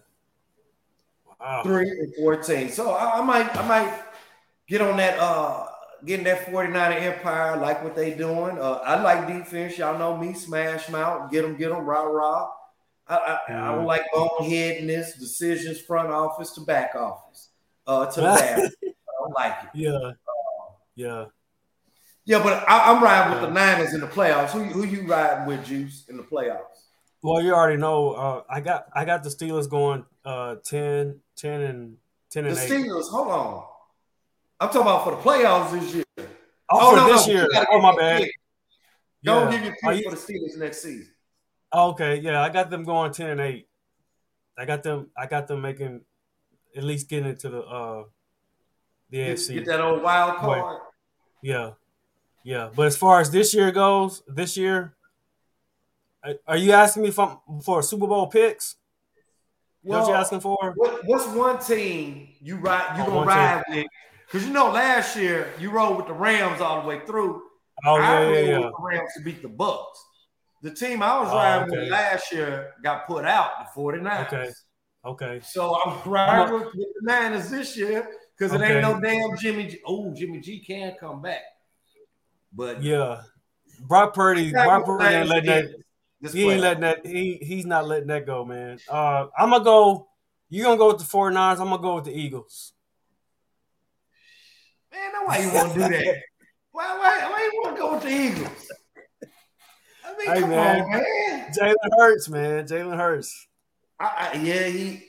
[1.38, 1.62] Wow.
[1.62, 2.70] Three and fourteen.
[2.70, 4.02] So I, I might I might
[4.66, 5.66] get on that uh
[6.06, 8.58] getting that 49er Empire, like what they doing.
[8.58, 9.76] Uh, I like defense.
[9.76, 12.48] Y'all know me, smash them out, get them, get them, rah, rah.
[13.06, 13.62] I, I, mm.
[13.62, 17.50] I don't like boneheadedness, decisions, front office to back office,
[17.86, 18.58] uh, to the back.
[18.58, 19.70] I don't like it.
[19.74, 20.12] Yeah, uh,
[20.94, 21.24] yeah,
[22.24, 22.42] yeah.
[22.42, 24.50] But I, am riding with the Niners in the playoffs.
[24.50, 26.84] Who, who you riding with, Juice, in the playoffs?
[27.22, 28.12] Well, you already know.
[28.12, 31.96] Uh, I got I got the Steelers going uh, 10, 10 and
[32.30, 33.08] ten and the Steelers.
[33.10, 33.64] Hold on.
[34.60, 36.04] I'm talking about for the playoffs this year.
[36.18, 36.24] Oh,
[36.70, 37.48] oh for no, this no, year.
[37.70, 38.28] Oh my bad.
[39.22, 40.10] Don't give your pick you...
[40.10, 41.13] for the Steelers next season.
[41.74, 43.68] Okay, yeah, I got them going ten and eight.
[44.56, 45.08] I got them.
[45.16, 46.02] I got them making
[46.76, 48.04] at least getting into the uh
[49.10, 49.54] the get, AFC.
[49.54, 50.80] Get that old wild card.
[51.42, 51.72] Yeah,
[52.44, 52.70] yeah.
[52.74, 54.94] But as far as this year goes, this year,
[56.46, 58.76] are you asking me for for Super Bowl picks?
[59.82, 60.72] Well, what you asking for?
[60.76, 62.96] What, what's one team you ride?
[62.96, 63.76] You oh, gonna ride team.
[63.82, 63.86] with?
[64.26, 67.42] Because you know, last year you rode with the Rams all the way through.
[67.84, 68.58] Oh yeah, I yeah, yeah.
[68.58, 69.96] the Rams to beat the Bucs.
[70.64, 71.82] The team I was oh, riding okay.
[71.82, 74.32] with last year got put out, the 49ers.
[74.32, 74.50] Okay.
[75.04, 75.40] Okay.
[75.44, 78.76] So I'm riding with, with the Niners this year because it okay.
[78.76, 79.80] ain't no damn Jimmy G.
[79.86, 81.42] Oh, Jimmy G can come back.
[82.50, 83.20] But yeah.
[83.80, 85.50] Brock Purdy, Brock Purdy ain't letting
[86.22, 88.78] that he ain't letting that he he's not letting that go, man.
[88.88, 90.08] Uh I'm gonna go
[90.48, 92.72] you're gonna go with the 49ers, I'm gonna go with the Eagles.
[94.90, 96.22] Man, no why you wanna do that?
[96.72, 98.63] why, why, why you wanna go with the Eagles?
[100.24, 100.80] Hey, come man.
[100.80, 101.52] on, man.
[101.52, 102.66] Jalen Hurts, man.
[102.66, 103.46] Jalen Hurts.
[104.00, 105.04] I, I, yeah, he.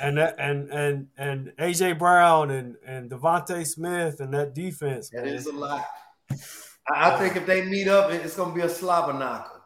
[0.00, 5.10] And that, and and and AJ Brown and and DeVonta Smith and that defense.
[5.10, 5.34] That man.
[5.34, 5.86] is a lot.
[6.90, 9.62] I, I, think if they meet up, it's going to be a slobber knocker.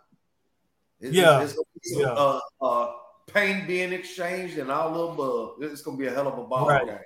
[1.01, 2.09] It's, yeah, it's, it's some, yeah.
[2.09, 2.93] Uh, uh,
[3.27, 5.55] paint being exchanged and all the above.
[5.61, 6.87] It's going to be a hell of a ball right.
[6.87, 6.99] game.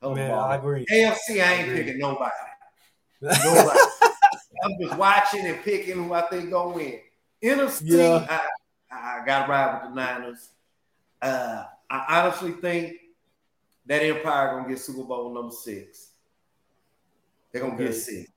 [0.00, 0.86] Hell Man, ball I agree.
[0.90, 2.30] AFC, I ain't picking nobody.
[3.22, 3.78] Nobody.
[4.62, 7.00] I'm just watching and picking who I think gonna win.
[7.42, 8.40] NFC, yeah.
[8.90, 10.48] I, I got to ride with the Niners.
[11.20, 12.94] Uh, I honestly think
[13.86, 16.10] that Empire gonna get Super Bowl number six.
[17.50, 17.86] They're gonna okay.
[17.86, 18.30] get six.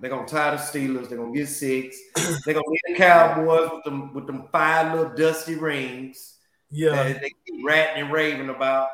[0.00, 1.08] They're gonna tie the Steelers.
[1.08, 1.98] They're gonna get six.
[2.44, 6.38] They're gonna get the Cowboys with them with them five little dusty rings.
[6.70, 8.88] Yeah, that they keep ratting and raving about.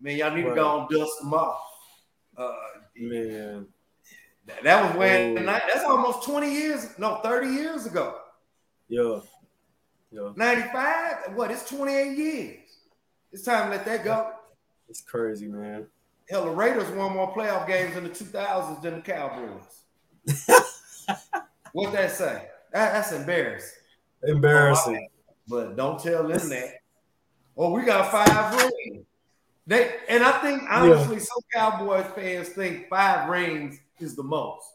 [0.00, 0.50] Man, y'all need right.
[0.50, 1.62] to go and dust them off.
[2.36, 2.52] Uh,
[2.96, 3.66] Man,
[4.46, 5.44] that was when oh.
[5.44, 8.18] that's almost 20 years, no, 30 years ago.
[8.88, 9.20] Yeah.
[10.10, 10.32] Yeah.
[10.36, 11.50] 95, what?
[11.50, 12.58] It's 28 years.
[13.32, 14.32] It's time to let that go.
[14.88, 15.86] It's crazy, man.
[16.28, 19.62] Hell, the Raiders won more playoff games in the 2000s than the Cowboys.
[21.72, 22.48] what that say?
[22.72, 23.78] That, that's embarrassing.
[24.22, 25.08] Embarrassing.
[25.48, 26.74] but don't tell them that.
[27.56, 29.04] Oh, we got five rings.
[29.66, 31.22] They and I think honestly, yeah.
[31.22, 34.66] some Cowboys fans think five rings is the most.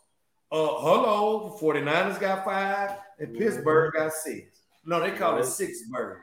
[0.51, 4.61] Uh, hello, 49ers got five, and Pittsburgh got six.
[4.85, 6.21] No, they call it Sixburg.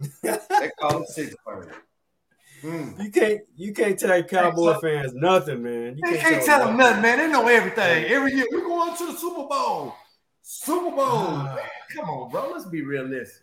[0.22, 1.72] they call it Sixburg.
[2.62, 3.02] Mm.
[3.02, 5.96] You can't you can't tell Cowboy fans nothing, man.
[5.96, 7.18] You they can't, can't tell them nothing, man.
[7.18, 8.06] They know everything.
[8.06, 9.94] Every year we're going to the Super Bowl.
[10.42, 11.32] Super Bowl.
[11.36, 11.58] man,
[11.94, 12.50] come on, bro.
[12.50, 13.42] Let's be realistic.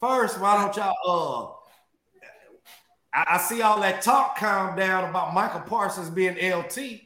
[0.00, 1.56] First, why don't y'all
[3.14, 7.00] uh I, I see all that talk calm down about Micah Parsons being LT.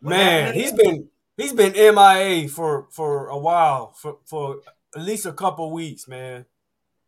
[0.00, 4.60] Man, he's been he's been MIA for for a while for for
[4.94, 6.46] at least a couple weeks, man.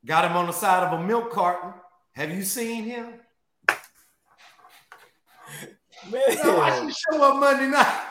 [0.04, 1.72] Got him on the side of a milk carton.
[2.12, 3.14] Have you seen him?
[6.10, 8.06] Man, I should show up Monday night.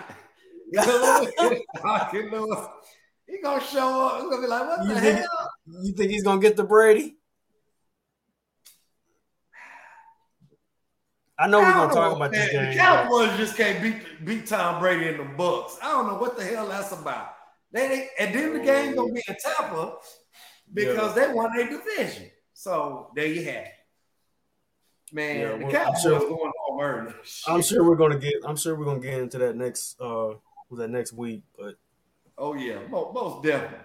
[3.28, 4.22] he gonna show up.
[4.22, 5.50] He's gonna be like, "What you the think, hell?"
[5.82, 7.18] You think he's gonna get the Brady?
[11.40, 12.70] I know we're gonna talk about this game.
[12.70, 15.78] The Cowboys just can't beat beat Tom Brady in the Bucs.
[15.82, 17.30] I don't know what the hell that's about.
[17.72, 19.94] They, they and then the game gonna be in Tampa
[20.74, 21.28] because yeah.
[21.28, 22.30] they won their division.
[22.54, 23.72] So there you have it.
[25.14, 27.14] Man, yeah, the Cowboys sure, going home early.
[27.48, 28.34] I'm sure we're gonna get.
[28.46, 30.34] I'm sure we're gonna get into that next uh
[30.72, 31.44] that next week.
[31.58, 31.76] But
[32.38, 33.78] oh yeah, most, most definitely.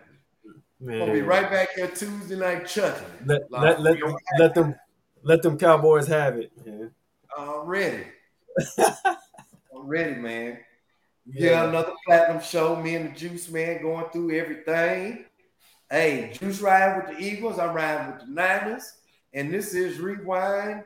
[0.80, 0.98] Man.
[0.98, 3.06] We'll be right back here Tuesday night chucking.
[3.24, 4.74] Let like, let, let, let them
[5.22, 6.50] let them Cowboys have it.
[6.66, 6.90] Man.
[7.36, 8.04] I'm ready.
[8.78, 10.58] I'm ready, man.
[11.26, 11.50] Yeah.
[11.50, 12.76] yeah, another platinum show.
[12.76, 15.24] Me and the Juice Man going through everything.
[15.90, 17.58] Hey, Juice riding with the Eagles.
[17.58, 18.92] I'm riding with the Niners.
[19.32, 20.84] And this is Rewind,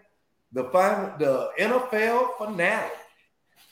[0.52, 2.90] the final, the NFL finale.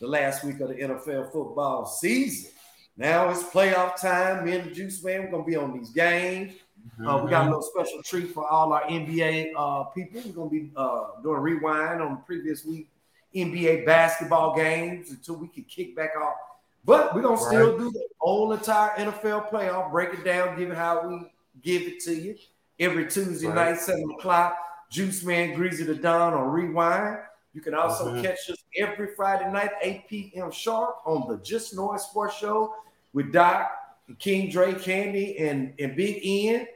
[0.00, 2.50] The last week of the NFL football season.
[2.96, 4.44] Now it's playoff time.
[4.44, 6.52] Me and the Juice Man, we're gonna be on these games.
[6.86, 7.08] Mm-hmm.
[7.08, 10.22] Uh, we got a little special treat for all our NBA uh, people.
[10.24, 12.88] We're gonna be uh, doing rewind on the previous week
[13.34, 16.36] NBA basketball games until we can kick back off.
[16.84, 20.76] But we're gonna still do the whole entire NFL playoff, break it down, give it
[20.76, 21.32] how we
[21.62, 22.36] give it to you
[22.78, 23.72] every Tuesday right.
[23.72, 24.56] night, seven o'clock.
[24.90, 27.18] Juice Man Greasy the Dawn on Rewind.
[27.52, 28.22] You can also mm-hmm.
[28.22, 30.50] catch us every Friday night, 8 p.m.
[30.50, 32.74] sharp on the Just Noise Sports Show
[33.14, 33.70] with Doc,
[34.18, 36.66] King Dre, Candy, and, and Big Ian.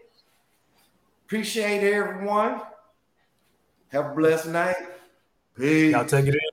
[1.30, 2.60] Appreciate everyone.
[3.92, 4.74] Have a blessed night.
[5.56, 5.92] Peace.
[5.92, 6.49] Y'all take it in.